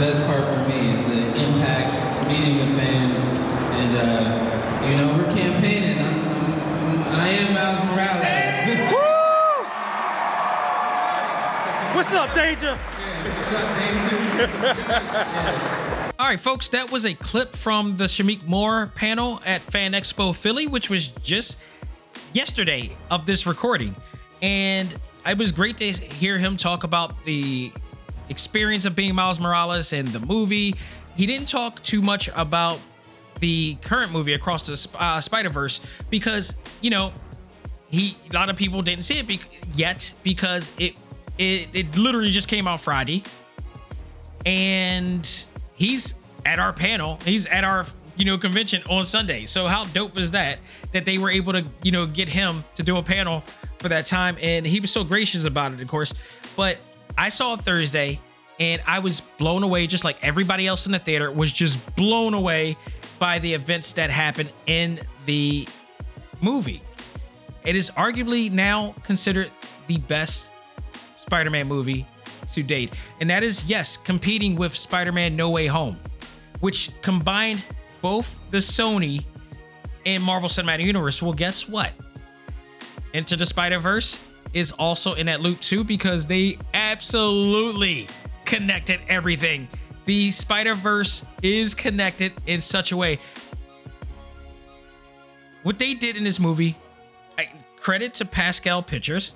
[0.00, 3.20] Best part for me is the impact, meeting the fans,
[3.76, 5.98] and uh, you know we're campaigning.
[5.98, 8.30] I'm, I'm, I'm, I am Miles Morales.
[12.10, 12.70] What's up, Danger?
[16.18, 20.34] All right, folks, that was a clip from the Shameik Moore panel at Fan Expo
[20.34, 21.60] Philly, which was just
[22.32, 23.94] yesterday of this recording.
[24.42, 24.92] And
[25.24, 27.70] it was great to hear him talk about the
[28.28, 30.74] experience of being Miles Morales and the movie.
[31.16, 32.80] He didn't talk too much about
[33.38, 35.80] the current movie Across the uh, Spider Verse
[36.10, 37.12] because, you know,
[37.88, 39.38] he a lot of people didn't see it be-
[39.74, 40.96] yet because it,
[41.40, 43.24] it it literally just came out Friday
[44.44, 46.14] and he's
[46.44, 47.18] at our panel.
[47.24, 47.86] He's at our
[48.16, 49.46] you know convention on Sunday.
[49.46, 50.58] So how dope is that
[50.92, 53.42] that they were able to you know get him to do a panel
[53.78, 56.12] for that time, and he was so gracious about it, of course.
[56.56, 56.76] But
[57.16, 58.20] I saw Thursday,
[58.58, 62.34] and I was blown away, just like everybody else in the theater was just blown
[62.34, 62.76] away
[63.18, 65.66] by the events that happened in the
[66.42, 66.82] movie.
[67.64, 69.50] It is arguably now considered
[69.86, 70.50] the best
[71.30, 72.04] Spider-Man movie
[72.52, 72.92] to date.
[73.20, 75.96] And that is yes, competing with Spider-Man No Way Home,
[76.58, 77.64] which combined
[78.02, 79.24] both the Sony
[80.04, 81.22] and Marvel Cinematic Universe.
[81.22, 81.92] Well, guess what?
[83.12, 84.18] Into the Spider-Verse
[84.54, 88.08] is also in that loop too because they absolutely
[88.44, 89.68] connected everything.
[90.06, 93.20] The Spider-Verse is connected in such a way.
[95.62, 96.74] What they did in this movie,
[97.38, 99.34] I, credit to Pascal Pictures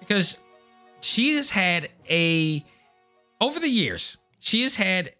[0.00, 0.40] because
[1.00, 2.62] she has had a
[3.40, 5.12] over the years she has had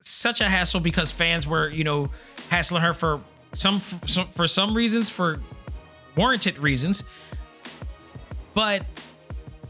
[0.00, 2.10] such a hassle because fans were you know
[2.50, 3.20] hassling her for
[3.52, 5.40] some for some, reasons for
[6.16, 7.04] warranted reasons.
[8.54, 8.84] But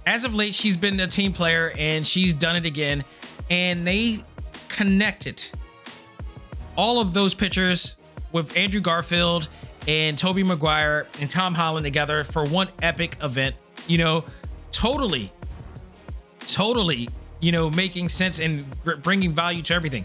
[0.04, 3.04] as of late she's been a team player and she's done it again.
[3.48, 4.24] And they
[4.68, 5.48] connected
[6.76, 7.96] all of those pictures
[8.32, 9.48] with Andrew Garfield
[9.86, 13.54] and Tobey Maguire and Tom Holland together for one epic event
[13.86, 14.24] you know
[14.76, 15.32] totally
[16.46, 17.08] totally
[17.40, 18.64] you know, making sense and
[19.02, 20.04] bringing value to everything.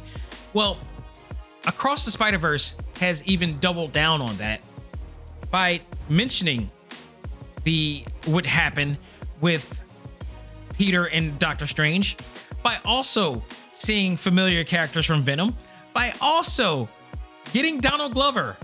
[0.54, 0.78] Well,
[1.66, 4.62] Across the Spider Verse has even doubled down on that
[5.52, 6.72] by mentioning
[7.64, 8.98] the what happened
[9.42, 9.84] with
[10.78, 12.18] Peter and Doctor Strange,
[12.64, 13.44] by also
[13.74, 15.56] seeing familiar characters from Venom,
[15.94, 16.90] by also
[17.54, 18.58] getting Donald Glover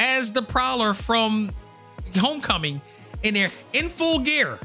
[0.00, 1.52] as the Prowler from
[2.16, 2.80] Homecoming
[3.22, 4.58] in there in full gear.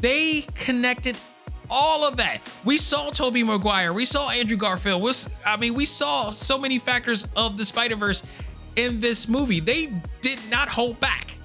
[0.00, 1.16] They connected
[1.68, 2.38] all of that.
[2.64, 5.02] We saw Tobey Maguire, we saw Andrew Garfield.
[5.44, 8.22] I mean, we saw so many factors of the Spider Verse
[8.76, 9.60] in this movie.
[9.60, 11.36] They did not hold back.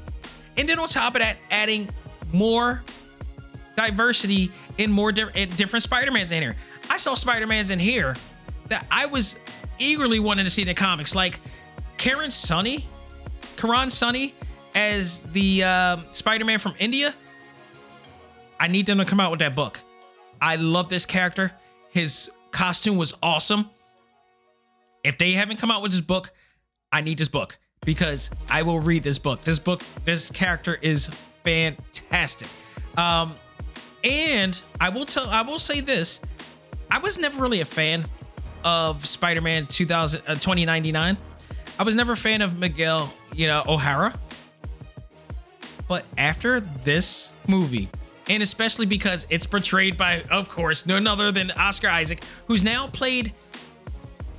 [0.57, 1.89] And then on top of that, adding
[2.31, 2.83] more
[3.75, 6.55] diversity in more di- in different Spider-Mans in here.
[6.89, 8.15] I saw Spider-Mans in here
[8.67, 9.39] that I was
[9.79, 11.39] eagerly wanting to see in the comics, like
[11.97, 12.85] Karen Sunny,
[13.57, 14.33] Karan Soni
[14.75, 17.13] as the uh, Spider-Man from India.
[18.61, 19.79] I need them to come out with that book.
[20.39, 21.51] I love this character.
[21.89, 23.67] His costume was awesome.
[25.03, 26.31] If they haven't come out with this book,
[26.91, 29.41] I need this book because I will read this book.
[29.41, 31.09] This book, this character is
[31.43, 32.47] fantastic.
[32.97, 33.33] Um,
[34.03, 36.21] and I will tell, I will say this:
[36.91, 38.05] I was never really a fan
[38.63, 41.17] of Spider-Man 2000, uh, 2099.
[41.79, 44.13] I was never a fan of Miguel, you know, O'Hara.
[45.87, 47.89] But after this movie,
[48.31, 52.87] and especially because it's portrayed by, of course, none other than Oscar Isaac, who's now
[52.87, 53.33] played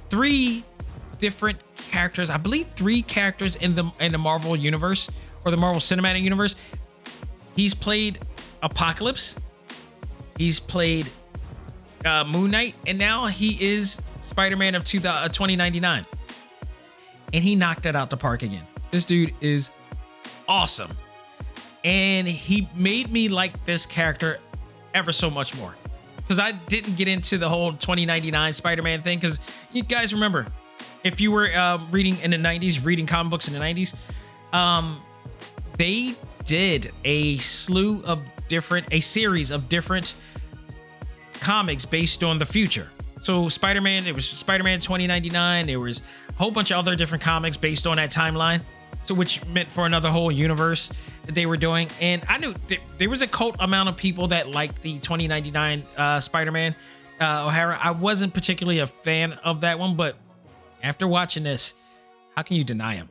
[0.09, 0.65] three
[1.19, 2.31] different characters.
[2.31, 5.11] I believe three characters in the in the Marvel universe
[5.45, 6.57] or the Marvel Cinematic Universe.
[7.55, 8.19] He's played
[8.63, 9.37] Apocalypse.
[10.39, 11.07] He's played
[12.07, 16.07] uh, Moon Knight, and now he is Spider-Man of 2099.
[17.35, 18.67] And he knocked it out the park again.
[18.91, 19.69] This dude is
[20.49, 20.97] awesome
[21.85, 24.39] and he made me like this character
[24.95, 25.75] ever so much more
[26.17, 29.41] because I didn't get into the whole 2099 Spider-Man thing because
[29.73, 30.47] you guys remember
[31.05, 33.95] if you were um, reading in the 90s, reading comic books in the 90s,
[34.53, 35.01] um,
[35.77, 36.15] they
[36.45, 40.15] did a slew of different, a series of different
[41.41, 42.91] comics based on the future.
[43.21, 45.67] So Spider-Man, it was Spider-Man 2099.
[45.67, 48.63] There was a whole bunch of other different comics based on that timeline.
[49.03, 50.93] So which meant for another whole universe
[51.27, 51.89] they were doing.
[52.01, 55.85] And I knew th- there was a cult amount of people that liked the 2099
[55.97, 56.75] uh, Spider-Man
[57.21, 57.79] uh, O'Hara.
[57.81, 60.17] I wasn't particularly a fan of that one, but
[60.83, 61.75] after watching this,
[62.37, 63.09] how can you deny him?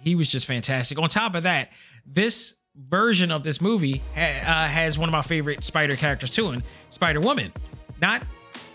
[0.00, 0.98] He was just fantastic.
[0.98, 1.70] On top of that,
[2.06, 6.48] this version of this movie ha- uh, has one of my favorite Spider characters too,
[6.48, 7.52] and Spider Woman.
[8.00, 8.22] Not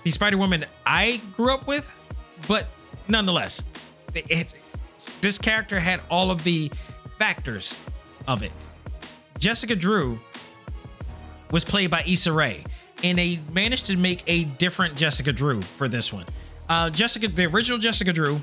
[0.04, 1.96] the Spider Woman I grew up with,
[2.48, 2.68] but
[3.08, 3.64] nonetheless,
[4.16, 4.56] it, it,
[5.22, 6.72] this character had all of the
[7.18, 7.78] factors
[8.28, 8.52] of it.
[9.40, 10.20] Jessica Drew
[11.50, 12.64] was played by Issa Rae,
[13.04, 16.26] and they managed to make a different Jessica Drew for this one.
[16.68, 18.40] Uh, Jessica, the original Jessica Drew,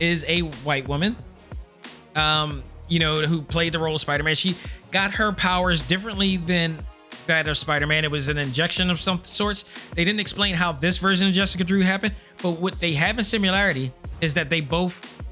[0.00, 1.16] is a white woman.
[2.16, 4.34] Um, you know, who played the role of Spider-Man.
[4.34, 4.56] She
[4.90, 6.78] got her powers differently than
[7.26, 8.04] that of Spider-Man.
[8.04, 9.64] It was an injection of some sorts.
[9.94, 13.24] They didn't explain how this version of Jessica Drew happened, but what they have in
[13.24, 15.22] similarity is that they both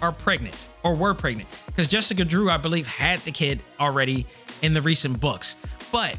[0.00, 4.26] are pregnant or were pregnant because Jessica Drew, I believe, had the kid already
[4.62, 5.56] in the recent books.
[5.90, 6.16] But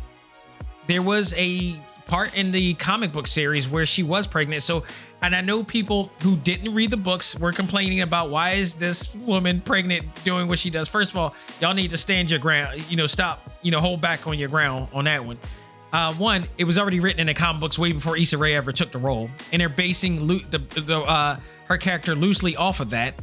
[0.87, 1.75] there was a
[2.05, 4.61] part in the comic book series where she was pregnant.
[4.63, 4.83] So,
[5.21, 9.15] and I know people who didn't read the books were complaining about why is this
[9.15, 10.89] woman pregnant doing what she does.
[10.89, 12.83] First of all, y'all need to stand your ground.
[12.91, 13.49] You know, stop.
[13.61, 15.37] You know, hold back on your ground on that one.
[15.93, 18.71] Uh, one, it was already written in the comic books way before Issa Rae ever
[18.71, 22.89] took the role, and they're basing lo- the, the uh, her character loosely off of
[22.89, 23.13] that.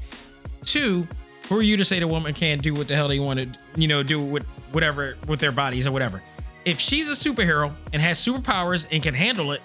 [0.63, 1.07] Two,
[1.49, 3.61] who are you to say the woman can't do what the hell they want to,
[3.75, 6.23] you know, do with whatever with their bodies or whatever?
[6.65, 9.63] If she's a superhero and has superpowers and can handle it,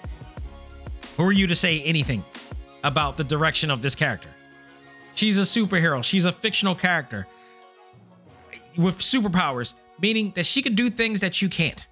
[1.16, 2.24] who are you to say anything
[2.84, 4.28] about the direction of this character?
[5.14, 6.04] She's a superhero.
[6.04, 7.26] She's a fictional character
[8.76, 11.84] with superpowers, meaning that she can do things that you can't.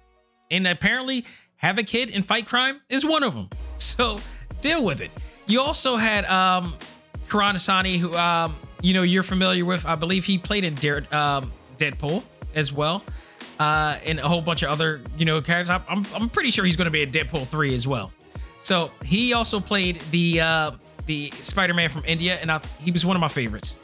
[0.51, 1.25] And apparently,
[1.57, 3.49] have a kid and fight crime is one of them.
[3.77, 4.19] So
[4.61, 5.11] deal with it.
[5.47, 6.73] You also had um
[7.29, 9.85] Karan Asani, who um, you know you're familiar with.
[9.85, 12.23] I believe he played in Dare, um, Deadpool
[12.55, 13.03] as well,
[13.59, 15.69] uh, and a whole bunch of other you know characters.
[15.87, 18.11] I'm I'm pretty sure he's going to be in Deadpool three as well.
[18.59, 20.71] So he also played the uh,
[21.05, 23.77] the Spider-Man from India, and I, he was one of my favorites.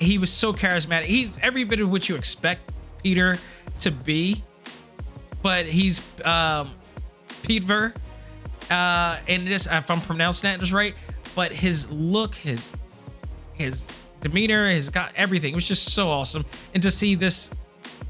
[0.00, 1.04] He was so charismatic.
[1.04, 2.72] He's every bit of what you expect
[3.02, 3.36] Peter
[3.80, 4.42] to be,
[5.42, 6.70] but he's um,
[7.42, 7.92] Peter.
[8.70, 10.94] Uh, and this, if I'm pronouncing that just right,
[11.34, 12.72] but his look, his
[13.54, 13.88] his
[14.20, 15.52] demeanor, his got everything.
[15.52, 16.44] It was just so awesome,
[16.74, 17.50] and to see this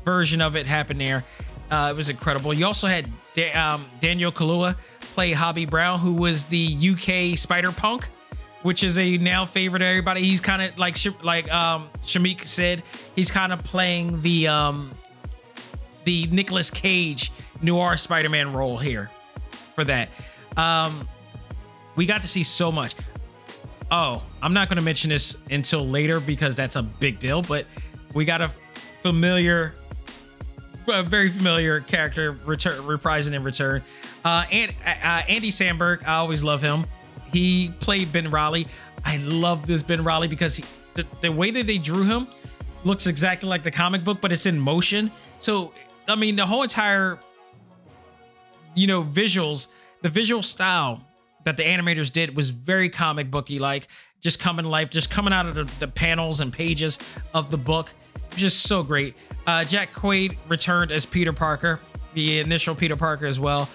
[0.09, 1.23] version of it happened there,
[1.71, 2.55] Uh, it was incredible.
[2.55, 4.75] You also had da- um, Daniel Kaluuya
[5.15, 8.09] play Hobie Brown, who was the UK Spider Punk,
[8.63, 10.23] which is a now favorite of everybody.
[10.23, 12.83] He's kind of like like um, Shameik said,
[13.15, 14.91] he's kind of playing the um,
[16.05, 17.31] the Nicolas Cage
[17.61, 19.11] noir Spider-Man role here
[19.75, 20.09] for that.
[20.57, 21.07] Um,
[21.97, 22.95] we got to see so much.
[23.91, 27.67] Oh, I'm not going to mention this until later because that's a big deal, but
[28.15, 28.51] we got a
[29.03, 29.75] familiar,
[30.89, 33.83] a very familiar character return, reprising in return.
[34.25, 36.87] Uh, and uh, Andy Samberg, I always love him.
[37.33, 38.67] He played Ben Reilly.
[39.05, 40.65] I love this Ben Reilly because he,
[40.95, 42.27] the, the way that they drew him
[42.85, 45.11] looks exactly like the comic book, but it's in motion.
[45.39, 45.73] So,
[46.07, 47.19] I mean, the whole entire,
[48.75, 49.69] you know, visuals,
[50.03, 51.05] the visual style
[51.45, 53.89] that the animators did was very comic booky like
[54.21, 56.99] just coming life just coming out of the, the panels and pages
[57.35, 57.93] of the book.
[58.37, 59.15] Just so great.
[59.47, 61.81] Uh, jack quaid returned as peter parker
[62.15, 63.69] the initial peter parker as well.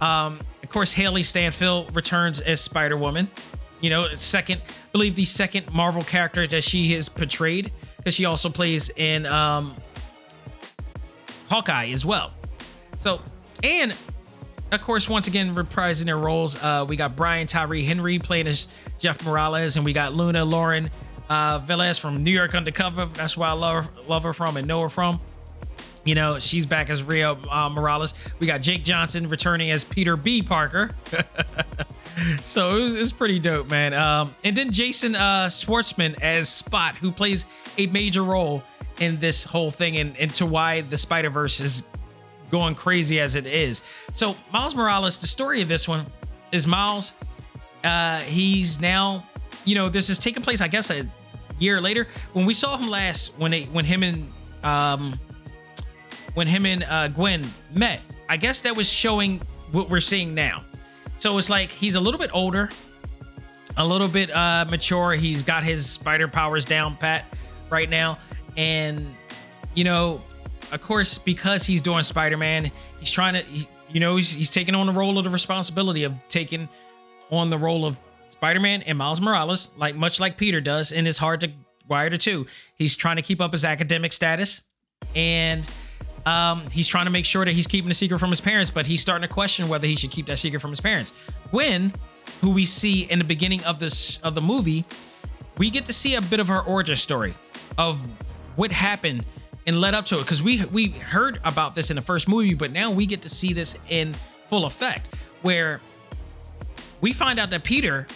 [0.00, 3.30] Um, of course hailee steinfeld returns as spider-woman.
[3.80, 8.24] You know second I believe the second marvel character that she has portrayed because she
[8.24, 9.74] also plays in um,
[11.48, 12.32] hawkeye as well.
[12.96, 13.20] So
[13.62, 13.94] and
[14.72, 16.60] of course, once again, reprising their roles.
[16.62, 18.68] Uh, we got Brian Tyree Henry playing as
[18.98, 20.90] Jeff Morales, and we got Luna Lauren
[21.28, 23.06] uh, Velez from New York Undercover.
[23.06, 25.20] That's where I love her, love her from and know her from.
[26.04, 28.14] You know, she's back as Rio uh, Morales.
[28.38, 30.42] We got Jake Johnson returning as Peter B.
[30.42, 30.90] Parker.
[32.42, 33.92] so it was, it's pretty dope, man.
[33.92, 37.44] Um, and then Jason uh, Schwartzman as Spot, who plays
[37.76, 38.62] a major role
[38.98, 41.82] in this whole thing and into why the Spider Verse is
[42.50, 43.82] going crazy as it is.
[44.12, 46.06] So Miles Morales, the story of this one
[46.52, 47.14] is Miles.
[47.84, 49.24] Uh, he's now,
[49.64, 51.08] you know, this is taking place, I guess, a
[51.58, 52.06] year later.
[52.32, 54.32] When we saw him last, when they, when him and,
[54.62, 55.18] um,
[56.34, 59.40] when him and uh, Gwen met, I guess that was showing
[59.72, 60.64] what we're seeing now.
[61.16, 62.70] So it's like he's a little bit older,
[63.76, 65.12] a little bit uh, mature.
[65.12, 67.24] He's got his spider powers down pat
[67.70, 68.18] right now,
[68.56, 69.14] and
[69.74, 70.22] you know
[70.72, 74.50] of course, because he's doing Spider Man, he's trying to, he, you know, he's, he's
[74.50, 76.68] taking on the role of the responsibility of taking
[77.30, 81.06] on the role of Spider Man and Miles Morales, like much like Peter does, and
[81.06, 81.52] it's hard to
[81.88, 82.46] wire the two.
[82.76, 84.62] He's trying to keep up his academic status,
[85.14, 85.68] and
[86.26, 88.86] um, he's trying to make sure that he's keeping the secret from his parents, but
[88.86, 91.12] he's starting to question whether he should keep that secret from his parents.
[91.50, 91.92] Gwen,
[92.40, 94.84] who we see in the beginning of this of the movie,
[95.58, 97.34] we get to see a bit of her origin story
[97.76, 98.00] of
[98.56, 99.24] what happened
[99.70, 102.54] and led up to it because we we heard about this in the first movie,
[102.54, 104.12] but now we get to see this in
[104.48, 105.80] full effect, where
[107.00, 108.08] we find out that Peter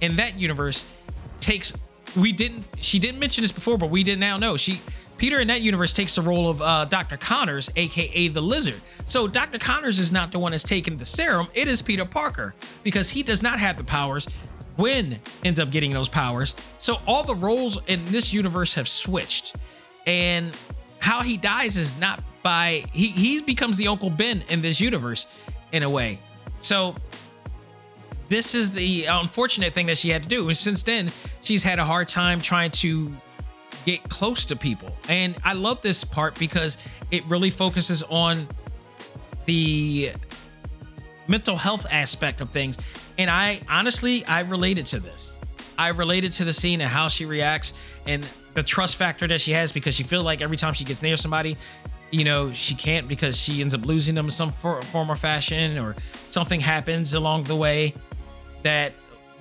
[0.00, 0.82] in that universe
[1.38, 1.76] takes
[2.16, 4.80] we didn't she didn't mention this before, but we did now know she
[5.18, 7.18] Peter in that universe takes the role of uh, Dr.
[7.18, 8.80] Connors, aka the Lizard.
[9.04, 9.58] So Dr.
[9.58, 13.22] Connors is not the one that's taking the serum; it is Peter Parker because he
[13.22, 14.26] does not have the powers.
[14.78, 16.54] Gwen ends up getting those powers.
[16.78, 19.54] So all the roles in this universe have switched,
[20.06, 20.56] and
[21.04, 25.26] how he dies is not by he he becomes the Uncle Ben in this universe
[25.70, 26.18] in a way.
[26.56, 26.96] So
[28.30, 30.48] this is the unfortunate thing that she had to do.
[30.48, 31.10] And since then,
[31.42, 33.12] she's had a hard time trying to
[33.84, 34.96] get close to people.
[35.10, 36.78] And I love this part because
[37.10, 38.48] it really focuses on
[39.44, 40.12] the
[41.28, 42.78] mental health aspect of things.
[43.18, 45.38] And I honestly, I related to this.
[45.76, 47.74] I related to the scene and how she reacts
[48.06, 51.02] and the trust factor that she has because she feels like every time she gets
[51.02, 51.56] near somebody,
[52.10, 55.78] you know, she can't because she ends up losing them in some form or fashion
[55.78, 55.96] or
[56.28, 57.94] something happens along the way
[58.62, 58.92] that,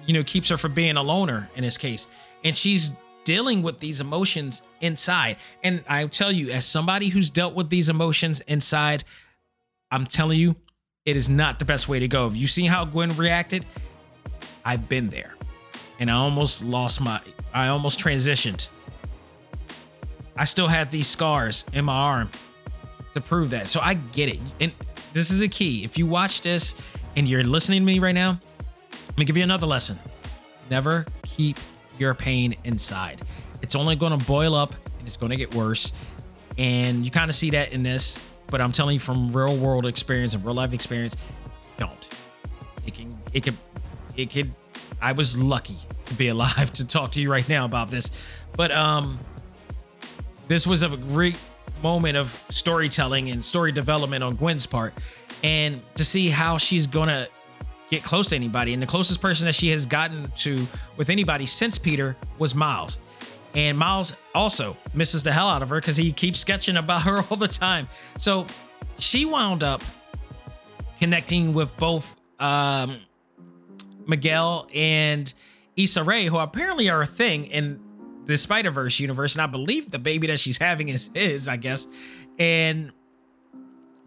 [0.06, 2.08] you know, keeps her from being a loner in this case.
[2.44, 2.92] And she's
[3.24, 5.38] dealing with these emotions inside.
[5.64, 9.04] And I tell you, as somebody who's dealt with these emotions inside,
[9.92, 10.56] I'm telling you,
[11.06, 12.28] it is not the best way to go.
[12.28, 13.66] If you see how Gwen reacted,
[14.66, 15.36] I've been there.
[16.00, 17.22] And I almost lost my
[17.54, 18.70] I almost transitioned.
[20.36, 22.32] I still have these scars in my arm
[23.14, 23.70] to prove that.
[23.70, 24.40] So I get it.
[24.60, 24.72] And
[25.14, 25.84] this is a key.
[25.84, 26.76] If you watch this
[27.16, 28.40] and you're listening to me right now,
[28.92, 30.00] let me give you another lesson.
[30.70, 31.58] Never keep
[32.00, 33.22] your pain inside.
[33.62, 35.92] It's only going to boil up and it's going to get worse.
[36.58, 39.86] And you kind of see that in this, but I'm telling you from real world
[39.86, 41.16] experience and real life experience,
[41.78, 42.10] don't.
[42.86, 43.58] It can, it could,
[44.16, 44.52] it could.
[45.02, 48.12] I was lucky to be alive to talk to you right now about this,
[48.56, 49.20] but um,
[50.48, 51.38] this was a great
[51.82, 54.94] moment of storytelling and story development on Gwen's part,
[55.44, 57.28] and to see how she's gonna
[57.90, 58.74] get close to anybody.
[58.74, 60.68] And the closest person that she has gotten to
[60.98, 63.00] with anybody since Peter was Miles.
[63.56, 67.24] And Miles also misses the hell out of her because he keeps sketching about her
[67.30, 67.88] all the time.
[68.18, 68.48] So
[68.98, 69.84] she wound up
[71.00, 72.98] connecting with both um,
[74.08, 75.32] Miguel and
[75.76, 77.80] Issa Rae, who apparently are a thing in
[78.26, 81.58] the Spider Verse universe, and I believe the baby that she's having is his, I
[81.58, 81.88] guess.
[82.40, 82.92] And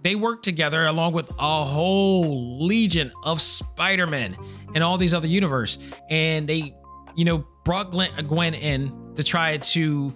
[0.03, 4.37] they work together along with a whole legion of Spider-Man
[4.75, 6.75] and all these other universe, and they,
[7.17, 10.15] you know, brought Gwen, Gwen in to try to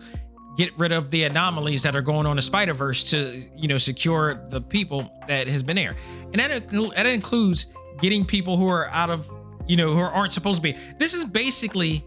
[0.56, 3.78] get rid of the anomalies that are going on in Spider Verse to you know
[3.78, 5.96] secure the people that has been there,
[6.32, 7.66] and that that includes
[8.00, 9.28] getting people who are out of
[9.66, 10.76] you know who aren't supposed to be.
[10.98, 12.04] This is basically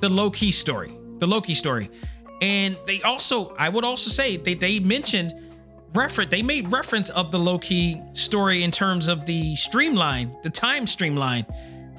[0.00, 0.92] the low key story,
[1.22, 1.88] the Loki story,
[2.40, 5.32] and they also I would also say they they mentioned
[5.94, 10.86] reference they made reference of the Loki story in terms of the streamline, the time
[10.86, 11.46] streamline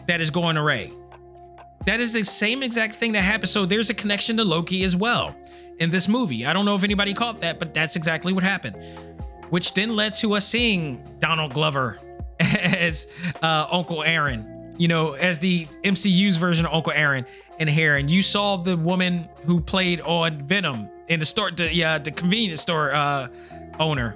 [0.07, 0.91] that is going array.
[1.85, 3.49] That is the same exact thing that happened.
[3.49, 5.33] So there's a connection to Loki as well
[5.79, 6.45] in this movie.
[6.45, 8.77] I don't know if anybody caught that, but that's exactly what happened.
[9.51, 11.97] Which then led to us seeing Donald Glover
[12.39, 13.07] as
[13.41, 17.25] uh, Uncle Aaron, you know, as the MCU's version of Uncle Aaron
[17.67, 17.95] in here.
[17.95, 22.11] And you saw the woman who played on Venom in the store, the, yeah, the
[22.11, 23.27] convenience store uh,
[23.79, 24.15] owner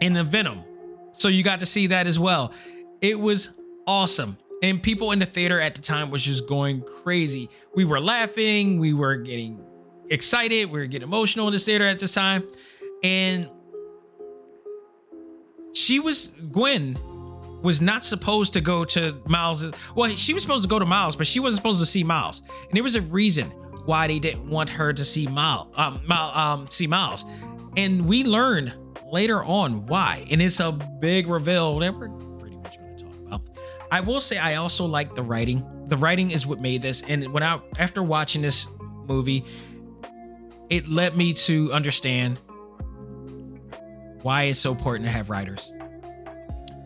[0.00, 0.64] in the Venom.
[1.12, 2.52] So you got to see that as well.
[3.00, 4.38] It was awesome.
[4.62, 7.50] And people in the theater at the time was just going crazy.
[7.74, 9.60] We were laughing, we were getting
[10.08, 12.44] excited, we were getting emotional in the theater at this time.
[13.02, 13.50] And
[15.74, 16.96] she was Gwen
[17.62, 19.70] was not supposed to go to Miles.
[19.94, 22.42] Well, she was supposed to go to Miles, but she wasn't supposed to see Miles.
[22.68, 23.50] And there was a reason
[23.84, 27.24] why they didn't want her to see Miles, um, um, see Miles.
[27.76, 28.74] And we learned
[29.10, 30.26] later on why.
[30.30, 32.08] And it's a big reveal that we're
[32.38, 33.58] pretty much going to talk about.
[33.90, 35.66] I will say I also like the writing.
[35.86, 37.02] The writing is what made this.
[37.02, 38.66] And when I after watching this
[39.06, 39.44] movie,
[40.70, 42.38] it led me to understand
[44.22, 45.72] why it's so important to have writers.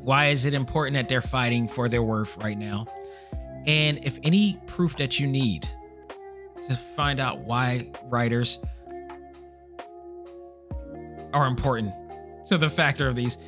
[0.06, 2.86] Why is it important that they're fighting for their worth right now?
[3.66, 5.68] And if any proof that you need
[6.68, 8.60] to find out why writers
[11.32, 11.92] are important
[12.44, 13.38] to the factor of these,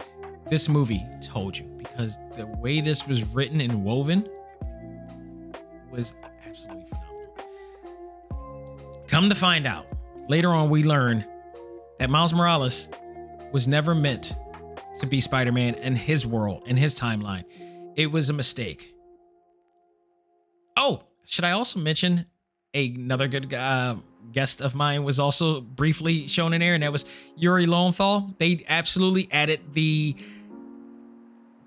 [0.50, 4.28] this movie told you because the way this was written and woven
[5.92, 6.12] was
[6.44, 7.36] absolutely phenomenal.
[9.06, 9.86] Come to find out,
[10.28, 11.24] later on, we learn
[12.00, 12.88] that Miles Morales
[13.52, 14.34] was never meant
[14.98, 17.44] to be Spider Man in his world, in his timeline.
[17.96, 18.94] It was a mistake.
[20.76, 22.26] Oh, should I also mention
[22.74, 23.96] another good uh,
[24.32, 27.04] guest of mine was also briefly shown in there, and that was
[27.36, 28.30] Yuri Lowenthal.
[28.38, 30.14] They absolutely added the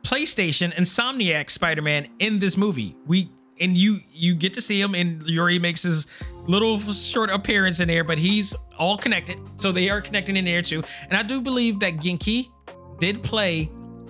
[0.04, 2.96] PlayStation Insomniac Spider-Man in this movie.
[3.06, 3.30] We
[3.60, 6.08] and you you get to see him, and Yuri makes his
[6.48, 10.62] little short appearance in there, but he's all connected, so they are connecting in there
[10.62, 10.84] too.
[11.10, 12.50] And I do believe that Ganke
[13.02, 13.70] did play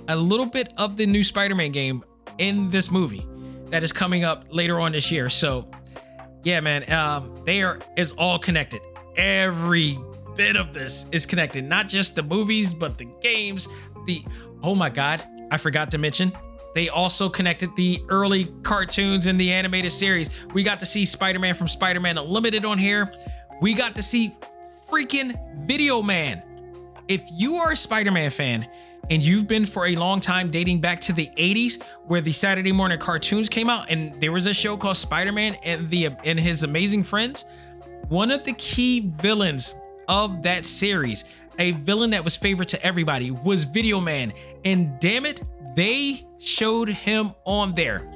[0.09, 2.03] a little bit of the new Spider-Man game
[2.37, 3.25] in this movie
[3.67, 5.29] that is coming up later on this year.
[5.29, 5.71] So
[6.43, 8.81] yeah, man, um, they are is all connected.
[9.15, 9.97] Every
[10.35, 13.67] bit of this is connected, not just the movies, but the games.
[14.05, 14.23] The
[14.61, 16.33] oh my god, I forgot to mention.
[16.75, 20.29] They also connected the early cartoons in the animated series.
[20.53, 23.13] We got to see Spider Man from Spider Man Unlimited on here.
[23.61, 24.33] We got to see
[24.89, 25.33] freaking
[25.65, 26.43] Video Man.
[27.11, 28.65] If you are a Spider Man fan
[29.09, 32.71] and you've been for a long time dating back to the 80s where the Saturday
[32.71, 36.63] morning cartoons came out and there was a show called Spider-Man and the and his
[36.63, 37.43] amazing friends,
[38.07, 39.75] one of the key villains
[40.07, 41.25] of that series,
[41.59, 44.31] a villain that was favorite to everybody was Video Man.
[44.63, 45.41] And damn it,
[45.75, 48.09] they showed him on there.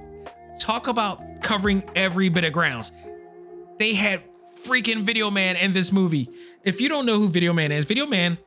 [0.58, 2.94] Talk about covering every bit of grounds.
[3.78, 4.22] They had
[4.64, 6.30] freaking Video Man in this movie.
[6.64, 8.38] If you don't know who Video Man is, Video Man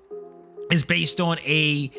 [0.71, 1.91] is based on a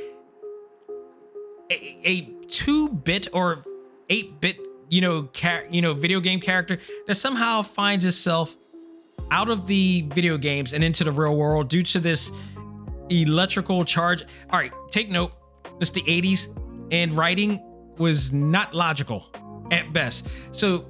[1.72, 3.62] a, a two-bit or
[4.10, 4.60] eight-bit,
[4.90, 8.56] you know, car- you know, video game character that somehow finds itself
[9.30, 12.32] out of the video games and into the real world due to this
[13.10, 14.24] electrical charge.
[14.50, 15.34] All right, take note.
[15.80, 16.48] This the 80s,
[16.92, 17.62] and writing
[17.98, 19.26] was not logical
[19.72, 20.28] at best.
[20.52, 20.86] So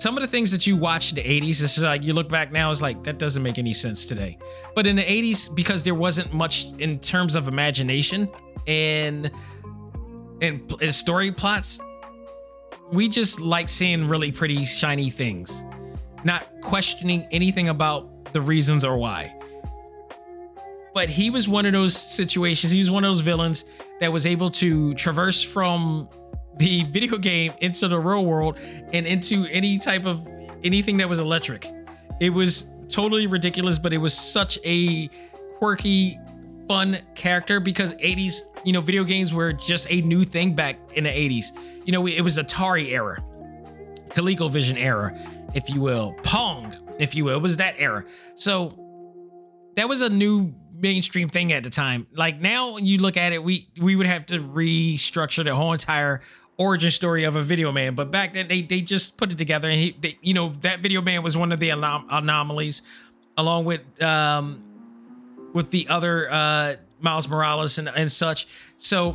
[0.00, 2.50] some of the things that you watch in the 80s, it's like you look back
[2.50, 4.38] now, is like that doesn't make any sense today.
[4.74, 8.28] But in the 80s, because there wasn't much in terms of imagination
[8.66, 9.30] and
[10.40, 11.80] and, and story plots,
[12.90, 15.62] we just like seeing really pretty shiny things,
[16.24, 19.34] not questioning anything about the reasons or why.
[20.94, 22.72] But he was one of those situations.
[22.72, 23.66] He was one of those villains
[24.00, 26.08] that was able to traverse from
[26.56, 28.58] the video game into the real world
[28.92, 30.26] and into any type of
[30.62, 31.66] anything that was electric.
[32.20, 35.08] It was totally ridiculous, but it was such a
[35.58, 36.18] quirky,
[36.68, 41.04] fun character because 80s, you know, video games were just a new thing back in
[41.04, 41.46] the 80s.
[41.84, 43.22] You know, it was Atari era,
[44.10, 45.18] ColecoVision era,
[45.54, 47.36] if you will, Pong, if you will.
[47.36, 48.04] It was that era.
[48.34, 48.70] So
[49.76, 52.06] that was a new mainstream thing at the time.
[52.14, 56.20] Like now you look at it, we we would have to restructure the whole entire
[56.56, 57.94] origin story of a video man.
[57.94, 60.80] But back then they they just put it together and he they, you know that
[60.80, 62.82] video man was one of the anom- anomalies
[63.36, 64.64] along with um
[65.52, 68.46] with the other uh Miles Morales and, and such.
[68.76, 69.12] So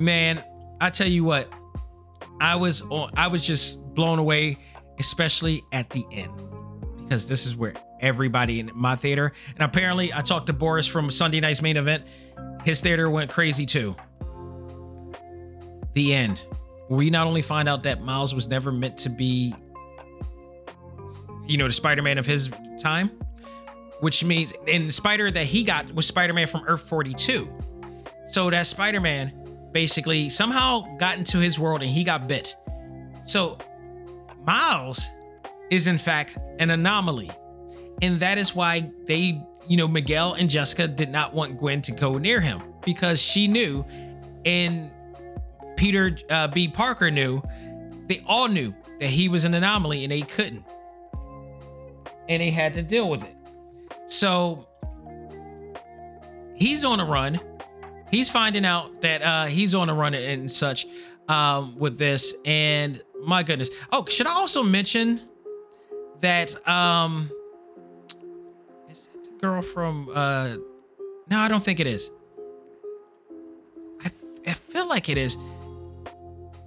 [0.00, 0.42] man,
[0.80, 1.52] I tell you what,
[2.40, 4.58] I was on I was just blown away,
[4.98, 6.32] especially at the end.
[6.98, 9.32] Because this is where everybody in my theater.
[9.54, 12.04] And apparently, I talked to Boris from Sunday night's main event.
[12.64, 13.96] His theater went crazy too.
[15.94, 16.44] The end.
[16.88, 19.54] We not only find out that Miles was never meant to be,
[21.46, 22.50] you know, the Spider Man of his
[22.80, 23.10] time,
[24.00, 27.48] which means, and the Spider that he got was Spider Man from Earth 42.
[28.26, 29.32] So that Spider Man
[29.72, 32.56] basically somehow got into his world and he got bit.
[33.24, 33.58] So
[34.46, 35.10] Miles
[35.70, 37.30] is in fact an anomaly
[38.02, 41.92] and that is why they, you know, Miguel and Jessica did not want Gwen to
[41.92, 43.84] go near him because she knew,
[44.44, 44.90] and
[45.76, 46.68] Peter uh, B.
[46.68, 47.42] Parker knew,
[48.06, 50.64] they all knew that he was an anomaly and they couldn't.
[52.28, 53.34] And they had to deal with it.
[54.06, 54.66] So
[56.54, 57.40] he's on a run.
[58.10, 60.86] He's finding out that uh, he's on a run and such
[61.28, 62.34] um, with this.
[62.44, 63.70] And my goodness.
[63.92, 65.20] Oh, should I also mention
[66.20, 67.30] that um,
[69.40, 70.56] girl from uh
[71.30, 72.10] no i don't think it is.
[74.04, 74.10] I,
[74.46, 75.36] I feel like it is.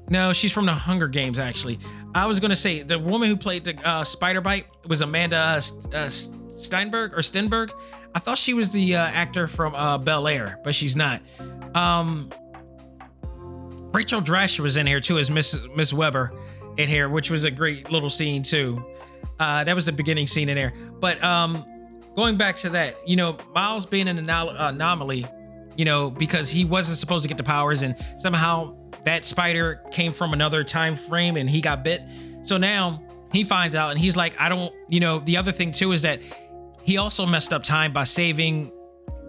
[0.09, 1.79] No she's from the hunger games actually.
[2.13, 5.61] I was gonna say the woman who played the uh, spider bite was amanda uh,
[5.95, 7.71] uh, steinberg or stenberg?
[8.13, 11.21] I thought she was the uh, actor from uh, bel air but she's not.
[11.75, 12.29] Um
[13.93, 16.31] rachel dratch was in here too as miss miss weber
[16.77, 18.83] in here which was a great little scene too.
[19.39, 20.73] Uh that was the beginning scene in there.
[20.99, 21.65] But um
[22.15, 25.25] going back to that, you know, Miles being an anom- anomaly,
[25.77, 30.13] you know, because he wasn't supposed to get the powers, and somehow that spider came
[30.13, 32.01] from another time frame and he got bit.
[32.43, 33.01] So now
[33.31, 36.03] he finds out and he's like, I don't, you know, the other thing too is
[36.03, 36.19] that
[36.83, 38.71] he also messed up time by saving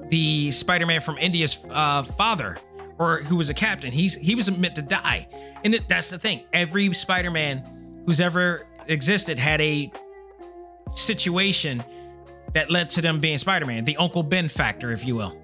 [0.08, 2.58] the Spider-Man from India's uh, father,
[2.98, 3.92] or who was a captain.
[3.92, 5.28] He's he was meant to die,
[5.64, 6.44] and it, that's the thing.
[6.52, 9.90] Every Spider-Man who's ever existed had a
[10.92, 11.82] situation
[12.52, 15.36] that led to them being Spider-Man, the Uncle Ben factor, if you will.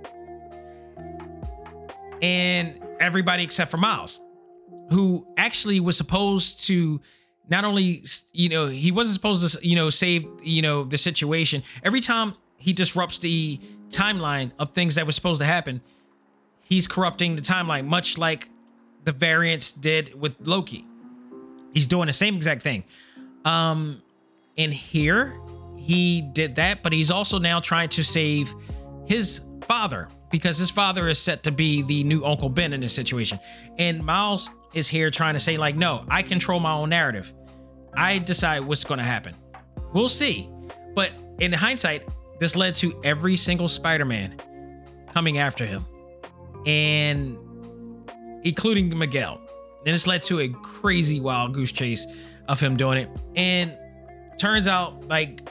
[2.21, 4.21] And everybody except for Miles,
[4.91, 7.01] who actually was supposed to
[7.49, 8.03] not only,
[8.33, 11.63] you know, he wasn't supposed to, you know, save, you know, the situation.
[11.83, 13.59] Every time he disrupts the
[13.89, 15.81] timeline of things that were supposed to happen,
[16.63, 18.49] he's corrupting the timeline, much like
[19.05, 20.85] the variants did with Loki.
[21.73, 22.85] He's doing the same exact thing.
[23.45, 24.03] Um,
[24.59, 25.41] and here
[25.89, 28.55] he did that, but he's also now trying to save
[29.07, 32.93] his father because his father is set to be the new Uncle Ben in this
[32.93, 33.41] situation.
[33.79, 37.33] And Miles is here trying to say, like, no, I control my own narrative.
[37.97, 39.35] I decide what's going to happen.
[39.95, 40.51] We'll see.
[40.95, 41.11] But
[41.41, 42.07] in hindsight,
[42.39, 44.39] this led to every single Spider Man
[45.15, 45.87] coming after him,
[46.67, 47.39] and
[48.43, 49.41] including Miguel.
[49.87, 52.07] And this led to a crazy wild goose chase
[52.47, 53.09] of him doing it.
[53.37, 53.75] And
[54.39, 55.49] turns out, like,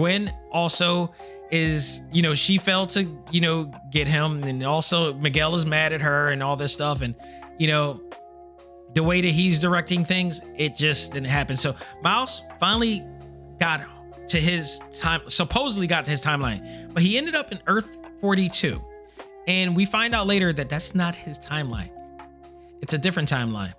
[0.00, 1.12] Gwen also
[1.50, 4.44] is, you know, she failed to, you know, get him.
[4.44, 7.02] And also Miguel is mad at her and all this stuff.
[7.02, 7.14] And,
[7.58, 8.00] you know,
[8.94, 11.58] the way that he's directing things, it just didn't happen.
[11.58, 13.04] So Miles finally
[13.58, 13.82] got
[14.28, 18.82] to his time, supposedly got to his timeline, but he ended up in Earth 42.
[19.48, 21.90] And we find out later that that's not his timeline.
[22.80, 23.74] It's a different timeline.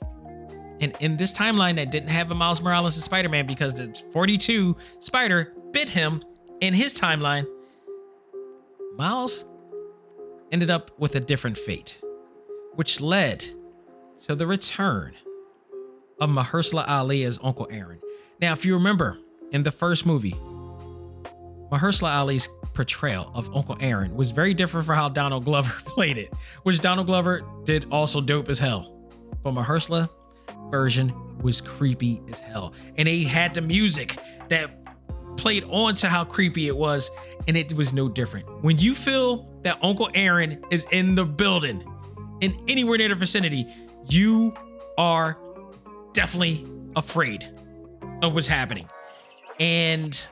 [0.82, 4.76] And in this timeline that didn't have a Miles Morales and Spider-Man because the 42
[5.00, 6.22] Spider bit him
[6.60, 7.48] in his timeline,
[8.98, 9.46] Miles
[10.52, 12.02] ended up with a different fate,
[12.76, 13.46] which led
[14.26, 15.14] to the return
[16.20, 18.00] of Mahershala Ali as Uncle Aaron.
[18.40, 19.18] Now, if you remember
[19.52, 20.36] in the first movie,
[21.72, 26.34] Mahershala Ali's portrayal of Uncle Aaron was very different from how Donald Glover played it,
[26.64, 28.98] which Donald Glover did also dope as hell.
[29.42, 30.10] But Mahershala
[30.70, 32.74] version was creepy as hell.
[32.98, 34.18] And he had the music
[34.50, 34.70] that
[35.42, 37.10] played on to how creepy it was,
[37.48, 38.46] and it was no different.
[38.64, 41.84] When you feel that Uncle Aaron is in the building,
[42.42, 43.66] in anywhere near the vicinity,
[44.08, 44.54] you
[44.98, 45.38] are
[46.14, 46.66] definitely
[46.96, 47.50] afraid
[48.22, 48.88] of what's happening.
[49.60, 50.26] And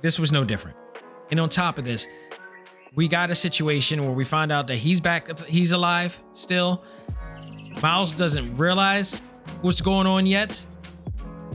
[0.00, 0.76] this was no different.
[1.30, 2.06] And on top of this,
[2.94, 6.84] we got a situation where we find out that he's back, he's alive still.
[7.82, 9.20] Miles doesn't realize
[9.62, 10.64] what's going on yet.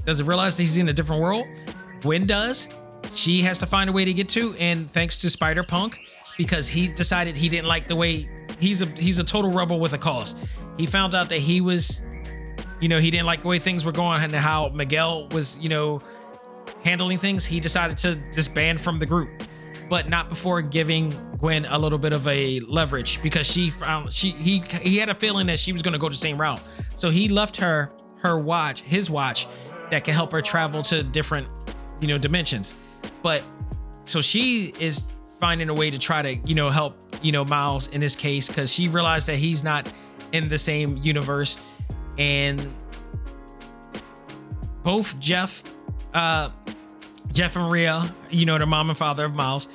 [0.05, 1.47] Doesn't realize he's in a different world.
[2.01, 2.67] Gwen does.
[3.13, 5.99] She has to find a way to get to, and thanks to Spider Punk,
[6.37, 9.93] because he decided he didn't like the way he's a he's a total rebel with
[9.93, 10.35] a cause.
[10.77, 12.01] He found out that he was,
[12.79, 15.69] you know, he didn't like the way things were going and how Miguel was, you
[15.69, 16.01] know,
[16.83, 17.45] handling things.
[17.45, 19.29] He decided to disband from the group,
[19.89, 24.31] but not before giving Gwen a little bit of a leverage because she found she
[24.31, 26.61] he he had a feeling that she was going to go the same route.
[26.95, 29.47] So he left her her watch, his watch,
[29.89, 31.47] that can help her travel to different,
[31.99, 32.73] you know, dimensions.
[33.21, 33.43] But
[34.05, 35.03] so she is
[35.39, 38.47] finding a way to try to, you know, help, you know, Miles in this case
[38.47, 39.91] because she realized that he's not
[40.31, 41.57] in the same universe.
[42.17, 42.73] And
[44.83, 45.63] both Jeff,
[46.13, 46.49] uh,
[47.31, 49.69] Jeff and Rio, you know, the mom and father of Miles,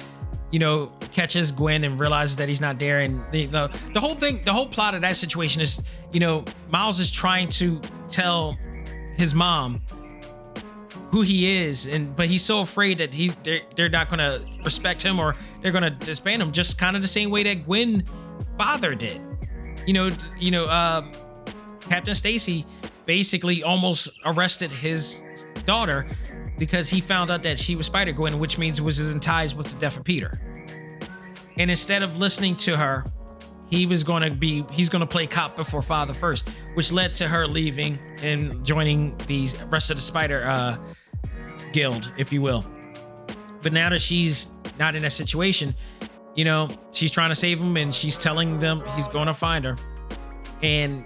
[0.50, 3.00] you know, catches Gwen and realizes that he's not there.
[3.00, 5.82] And the, the the whole thing, the whole plot of that situation is,
[6.12, 8.56] you know, Miles is trying to tell
[9.16, 9.82] his mom
[11.10, 15.02] who he is and but he's so afraid that he's they're, they're not gonna respect
[15.02, 18.04] him or they're gonna disband him just kind of the same way that gwen
[18.58, 19.26] father did.
[19.86, 21.02] You know you know uh,
[21.88, 22.66] captain stacy
[23.06, 25.22] basically almost arrested his
[25.64, 26.06] daughter
[26.58, 29.54] because he found out that she was spider gwen which means it was in ties
[29.54, 30.40] with the death of peter.
[31.56, 33.04] And instead of listening to her
[33.68, 37.12] he was going to be he's going to play cop before father first which led
[37.12, 40.76] to her leaving and joining the rest of the spider uh
[41.72, 42.64] guild if you will.
[43.62, 45.74] But now that she's not in that situation
[46.34, 49.64] you know she's trying to save him and she's telling them he's going to find
[49.64, 49.76] her.
[50.62, 51.04] And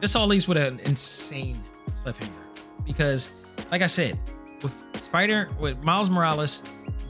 [0.00, 1.62] this all leaves with an insane
[2.04, 2.30] cliffhanger
[2.86, 3.30] because
[3.70, 4.18] like i said
[4.62, 6.62] with spider with miles morales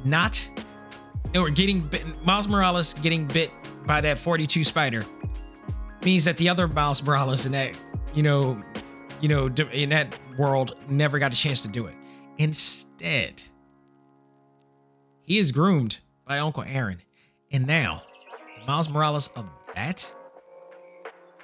[0.04, 0.48] not
[1.36, 3.50] or getting bit, miles morales getting bit
[3.90, 5.04] by that 42 spider
[6.04, 7.72] means that the other Miles Morales in that,
[8.14, 8.62] you know,
[9.20, 11.96] you know, in that world never got a chance to do it.
[12.38, 13.42] Instead,
[15.22, 17.02] he is groomed by Uncle Aaron.
[17.50, 18.04] And now,
[18.60, 20.14] the Miles Morales of that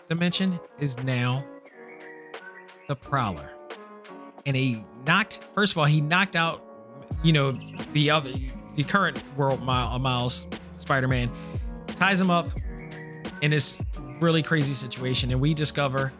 [0.09, 1.45] dimension is now
[2.87, 3.51] the Prowler.
[4.47, 6.63] And he knocked, first of all, he knocked out,
[7.25, 7.59] you know,
[7.93, 8.31] the other,
[8.77, 10.47] the current world Miles,
[10.77, 11.29] Spider Man
[11.97, 12.49] ties him up
[13.43, 13.83] in this
[14.21, 16.13] really crazy situation, and we discover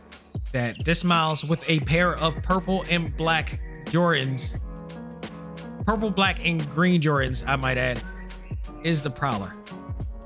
[0.53, 4.61] that this Miles, with a pair of purple and black Jordans,
[5.87, 8.03] purple, black, and green Jordans, I might add,
[8.83, 9.55] is the Prowler.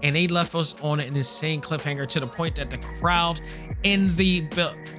[0.03, 3.41] And they left us on an insane cliffhanger to the point that the crowd
[3.83, 4.49] in the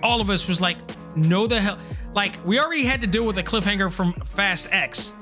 [0.04, 0.78] all of us was like,
[1.16, 1.78] no the hell
[2.14, 5.14] like we already had to deal with a cliffhanger from Fast X.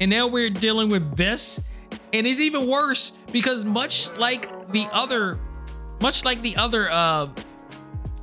[0.00, 1.60] And now we're dealing with this.
[2.12, 5.38] And it's even worse because much like the other
[6.00, 7.26] much like the other uh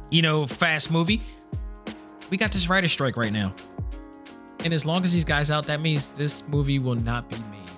[0.09, 1.21] you know fast movie
[2.29, 3.55] we got this writer strike right now.
[4.63, 7.69] And as long as these guys out that means this movie will not be made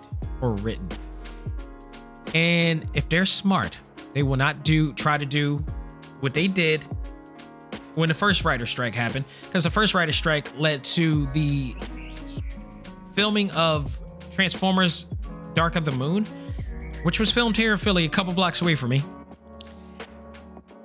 [0.41, 0.87] or written.
[2.33, 3.79] And if they're smart
[4.13, 5.63] they will not do try to do
[6.19, 6.85] what they did
[7.95, 9.25] when the first writer strike happened.
[9.43, 11.75] Because the first writer strike led to the
[13.13, 13.97] filming of
[14.31, 15.07] transformers
[15.53, 16.25] dark of the moon
[17.03, 19.03] which was filmed here in Philly, a couple blocks away from me.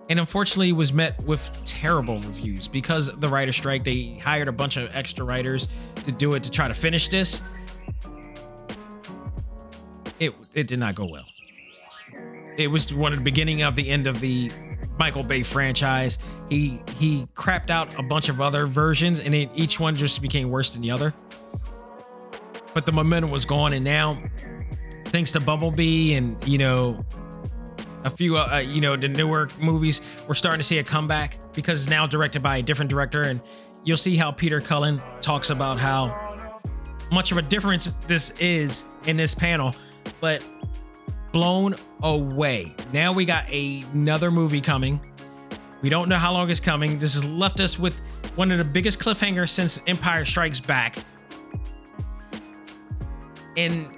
[0.08, 3.84] And unfortunately was met with terrible reviews because the writer strike.
[3.84, 5.66] They hired a bunch of extra writers
[6.04, 7.42] to do it to try to finish this.
[10.20, 11.26] It it did not go well.
[12.56, 14.50] It was one of the beginning of the end of the
[14.98, 16.18] Michael Bay franchise.
[16.48, 20.50] He he crapped out a bunch of other versions, and it, each one just became
[20.50, 21.12] worse than the other.
[22.74, 24.18] But the momentum was gone, and now
[25.16, 27.02] thanks to Bumblebee and you know
[28.04, 31.80] a few uh, you know the newer movies, we're starting to see a comeback because
[31.80, 33.40] it's now directed by a different director, and
[33.82, 36.60] you'll see how Peter Cullen talks about how
[37.10, 39.74] much of a difference this is in this panel,
[40.20, 40.42] but
[41.32, 42.76] blown away.
[42.92, 45.00] Now we got a, another movie coming.
[45.80, 46.98] We don't know how long it's coming.
[46.98, 48.02] This has left us with
[48.34, 50.98] one of the biggest cliffhangers since Empire Strikes Back.
[53.56, 53.96] And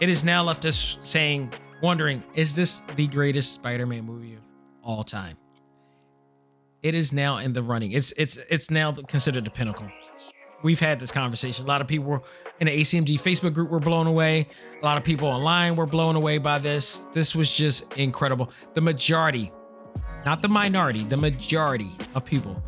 [0.00, 1.52] it has now left us saying,
[1.82, 4.42] wondering, is this the greatest Spider-Man movie of
[4.82, 5.36] all time?
[6.82, 7.92] It is now in the running.
[7.92, 9.90] It's it's it's now considered the pinnacle.
[10.62, 11.64] We've had this conversation.
[11.64, 12.24] A lot of people
[12.60, 14.46] in the ACMG Facebook group were blown away.
[14.80, 17.06] A lot of people online were blown away by this.
[17.12, 18.50] This was just incredible.
[18.74, 19.52] The majority,
[20.24, 22.62] not the minority, the majority of people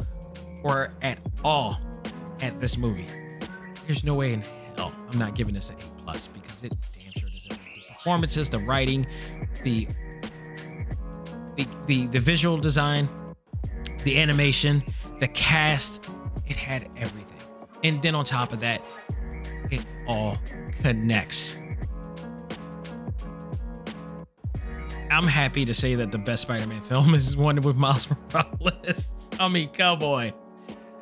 [0.62, 1.78] were at all
[2.40, 3.06] at this movie.
[3.86, 4.42] There's no way in
[4.76, 6.72] hell I'm not giving this an A plus because it
[7.99, 9.07] performances, the writing,
[9.62, 9.87] the
[11.57, 13.09] the the, the visual design,
[14.05, 14.83] the animation,
[15.19, 16.05] the cast.
[16.47, 17.41] It had everything,
[17.85, 18.83] and then on top of that,
[19.70, 20.39] it all
[20.83, 21.61] connects.
[25.11, 29.09] I'm happy to say that the best Spider-Man film is one with Miles Morales.
[29.41, 30.33] I mean, cowboy.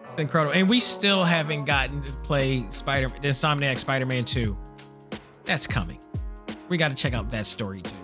[0.05, 0.55] It's incredible.
[0.55, 4.57] And we still haven't gotten to play Spider the Insomniac Spider-Man 2.
[5.45, 5.99] That's coming.
[6.69, 7.97] We got to check out that story too.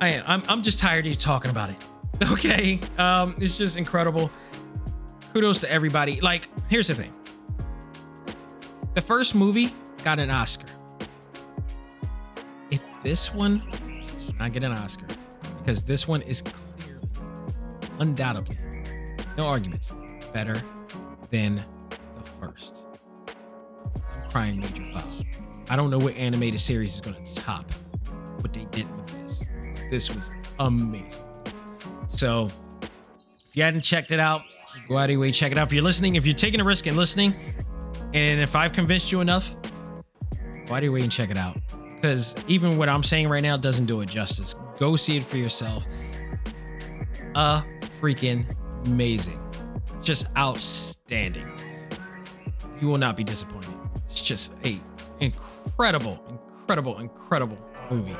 [0.00, 0.24] I am.
[0.26, 1.76] I'm, I'm just tired of you talking about it.
[2.32, 2.80] Okay.
[2.98, 4.28] Um, it's just incredible.
[5.32, 6.20] Kudos to everybody.
[6.20, 7.14] Like, here's the thing.
[8.94, 9.72] The first movie
[10.02, 10.66] got an Oscar.
[12.72, 13.62] If this one
[14.18, 15.06] does not get an Oscar,
[15.60, 17.06] because this one is clearly,
[18.00, 18.58] undoubtedly,
[19.36, 19.92] no arguments,
[20.32, 20.60] better
[21.30, 21.64] than
[22.16, 22.84] the first.
[23.94, 25.17] I'm crying major foul.
[25.70, 27.70] I don't know what animated series is going to top
[28.40, 29.44] what they did with this.
[29.90, 31.24] This was amazing.
[32.08, 32.50] So,
[32.82, 34.42] if you hadn't checked it out,
[34.88, 35.66] go out of your way, check it out.
[35.66, 37.34] If you're listening, if you're taking a risk and listening,
[38.14, 39.54] and if I've convinced you enough,
[40.66, 41.58] go out of your way and check it out.
[41.94, 44.54] Because even what I'm saying right now doesn't do it justice.
[44.78, 45.84] Go see it for yourself.
[47.34, 47.62] A
[48.00, 48.46] freaking
[48.86, 49.40] amazing.
[50.00, 51.46] Just outstanding.
[52.80, 53.74] You will not be disappointed.
[54.06, 54.78] It's just a
[55.20, 57.58] incredible, incredible, incredible
[57.90, 58.16] movie.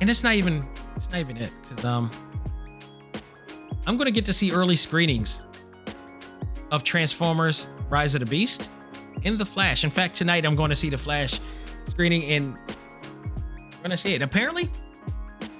[0.00, 2.10] And it's not even it's not even it cuz um
[3.86, 5.42] I'm to get to see early screenings
[6.70, 8.70] of Transformers Rise of the Beast
[9.22, 9.84] in The Flash.
[9.84, 11.40] In fact, tonight I'm going to see The Flash
[11.86, 14.22] screening and I'm to see it.
[14.22, 14.68] Apparently,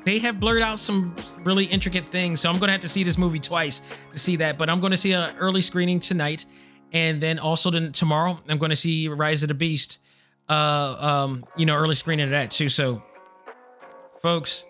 [0.05, 2.41] they have blurred out some really intricate things.
[2.41, 4.59] So I'm to have to see this movie twice to see that.
[4.59, 6.45] But I'm to see an early screening tonight.
[6.93, 9.99] And then also then tomorrow, I'm going to see Rise of the Beast,
[10.49, 12.69] uh, um, you know, early screening of that too.
[12.69, 13.03] So,
[14.21, 14.67] folks,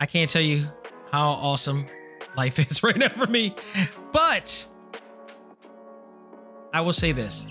[0.00, 0.66] I can't tell you
[1.12, 1.86] how awesome
[2.36, 3.54] life is right now for me.
[4.12, 4.66] But
[6.72, 7.46] I will say this.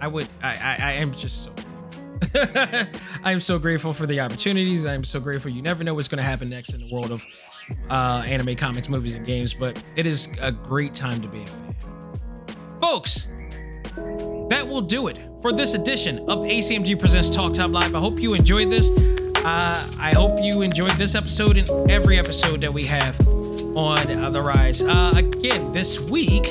[0.00, 1.52] I would I I, I am just so
[3.24, 4.84] I am so grateful for the opportunities.
[4.86, 5.50] I'm so grateful.
[5.50, 7.24] You never know what's going to happen next in the world of
[7.90, 11.46] uh, anime, comics, movies, and games, but it is a great time to be a
[11.46, 11.76] fan.
[12.80, 13.28] Folks,
[14.50, 17.94] that will do it for this edition of ACMG Presents Talk Time Live.
[17.94, 18.90] I hope you enjoyed this.
[19.44, 23.18] Uh, I hope you enjoyed this episode and every episode that we have
[23.76, 24.82] on uh, the rise.
[24.82, 26.48] Uh, again, this week,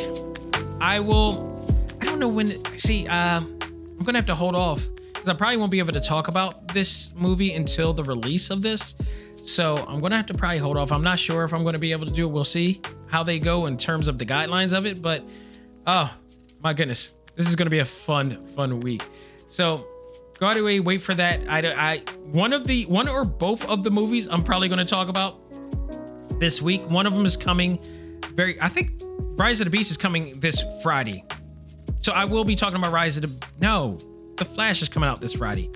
[0.79, 1.65] I will.
[2.01, 2.63] I don't know when.
[2.77, 5.99] See, uh, I'm gonna have to hold off because I probably won't be able to
[5.99, 8.95] talk about this movie until the release of this.
[9.45, 10.91] So I'm gonna have to probably hold off.
[10.91, 12.31] I'm not sure if I'm gonna be able to do it.
[12.31, 15.01] We'll see how they go in terms of the guidelines of it.
[15.01, 15.23] But
[15.85, 16.11] oh
[16.63, 19.03] my goodness, this is gonna be a fun, fun week.
[19.47, 19.85] So
[20.39, 21.41] go out of the way, wait for that.
[21.47, 21.97] I, I
[22.31, 25.39] one of the one or both of the movies I'm probably gonna talk about
[26.39, 26.89] this week.
[26.89, 27.79] One of them is coming
[28.33, 28.59] very.
[28.59, 29.01] I think
[29.37, 31.23] Rise of the Beast is coming this Friday.
[31.99, 33.47] So I will be talking about Rise of the.
[33.59, 33.97] No,
[34.37, 35.69] The Flash is coming out this Friday.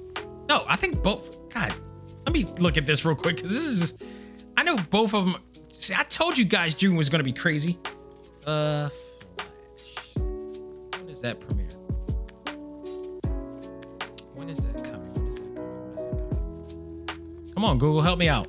[0.47, 1.37] No, I think both.
[1.53, 1.73] God,
[2.29, 3.97] let me look at this real quick because this is.
[4.55, 5.35] I know both of them.
[5.71, 7.79] See, I told you guys June was going to be crazy.
[8.45, 10.15] Uh, Flash.
[10.17, 11.65] When is that premiere?
[14.35, 14.75] When is that coming?
[14.75, 15.11] When is that coming?
[15.13, 17.53] When is that coming?
[17.55, 18.47] Come on, Google, help me out.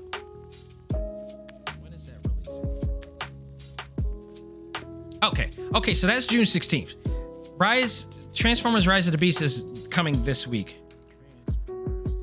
[1.81, 2.69] When is that releasing?
[5.23, 6.97] Okay, okay, so that's June 16th.
[7.57, 10.77] Rise Transformers Rise of the Beast is coming this week.
[11.47, 12.15] Transformers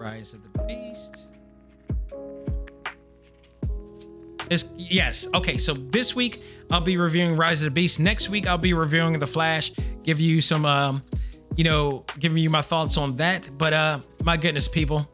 [0.00, 1.26] Rise of the Beast.
[4.50, 5.26] Is yes.
[5.34, 7.98] Okay, so this week I'll be reviewing Rise of the Beast.
[8.00, 9.72] Next week I'll be reviewing The Flash,
[10.02, 11.02] give you some um,
[11.56, 13.48] you know, giving you my thoughts on that.
[13.56, 15.08] But uh my goodness, people.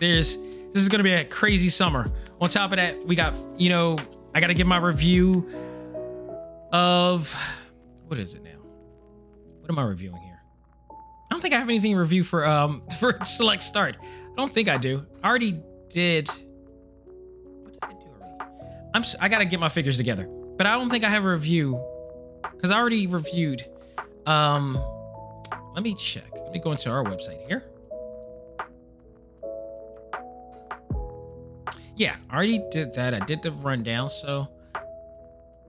[0.00, 2.10] There's this is gonna be a crazy summer.
[2.40, 3.98] On top of that, we got, you know,
[4.34, 5.48] I gotta give my review
[6.72, 7.32] of
[8.06, 8.58] what is it now?
[9.60, 10.40] What am I reviewing here?
[10.90, 10.94] I
[11.30, 13.96] don't think I have anything to review for um for select start.
[14.36, 15.06] I don't think I do.
[15.22, 16.28] I already did.
[16.28, 18.50] What did I do already?
[18.94, 21.30] I'm s- I gotta get my figures together, but I don't think I have a
[21.30, 21.80] review
[22.52, 23.64] because I already reviewed.
[24.26, 24.76] Um,
[25.74, 26.24] let me check.
[26.34, 27.64] Let me go into our website here.
[31.96, 33.14] Yeah, I already did that.
[33.14, 34.08] I did the rundown.
[34.10, 34.48] So,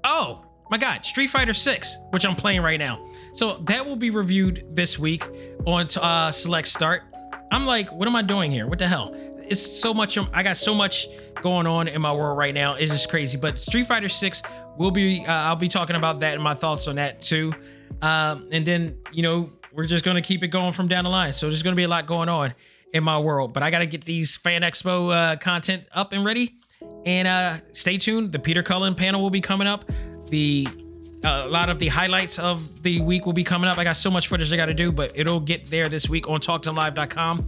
[0.04, 3.06] oh my God, Street Fighter 6, which I'm playing right now.
[3.34, 5.24] So that will be reviewed this week
[5.68, 7.04] on uh, Select Start.
[7.56, 8.68] I'm like, what am I doing here?
[8.68, 9.16] What the hell?
[9.48, 10.18] It's so much.
[10.34, 11.08] I got so much
[11.42, 12.74] going on in my world right now.
[12.74, 13.38] It's just crazy.
[13.38, 14.44] But Street Fighter 6
[14.78, 15.26] will be.
[15.26, 17.54] Uh, I'll be talking about that and my thoughts on that too.
[18.02, 21.32] Um, and then you know we're just gonna keep it going from down the line.
[21.32, 22.54] So there's gonna be a lot going on
[22.94, 23.54] in my world.
[23.54, 26.58] But I gotta get these fan expo uh, content up and ready.
[27.06, 28.34] And uh, stay tuned.
[28.34, 29.86] The Peter Cullen panel will be coming up.
[30.28, 30.68] The
[31.26, 33.80] Uh, a lot of the highlights of the week will be coming up.
[33.80, 36.30] I got so much footage I got to do, but it'll get there this week
[36.30, 37.48] on TalkTimeLive.com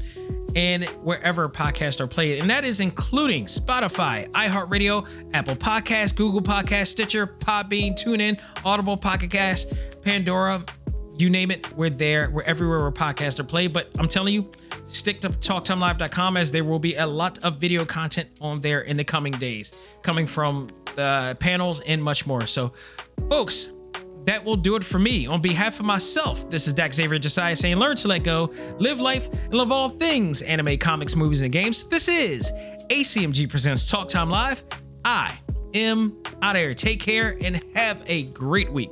[0.55, 2.39] and wherever podcasts are played.
[2.39, 9.29] And that is including Spotify, iHeartRadio, Apple Podcasts, Google Podcasts, Stitcher, Podbean, TuneIn, Audible Pocket
[10.01, 10.63] Pandora,
[11.15, 12.31] you name it, we're there.
[12.31, 13.73] We're everywhere where podcasts are played.
[13.73, 14.51] But I'm telling you,
[14.97, 18.97] stick to TalkTimeLive.com as there will be a lot of video content on there in
[18.97, 22.47] the coming days, coming from the panels and much more.
[22.47, 22.73] So,
[23.29, 23.73] folks,
[24.25, 25.25] that will do it for me.
[25.25, 28.99] On behalf of myself, this is Dak Xavier Josiah saying, learn to let go, live
[28.99, 31.87] life, and love all things anime, comics, movies, and games.
[31.87, 32.51] This is
[32.89, 34.63] ACMG Presents Talk Time Live.
[35.05, 35.33] I
[35.73, 36.73] am out of here.
[36.73, 38.91] Take care and have a great week.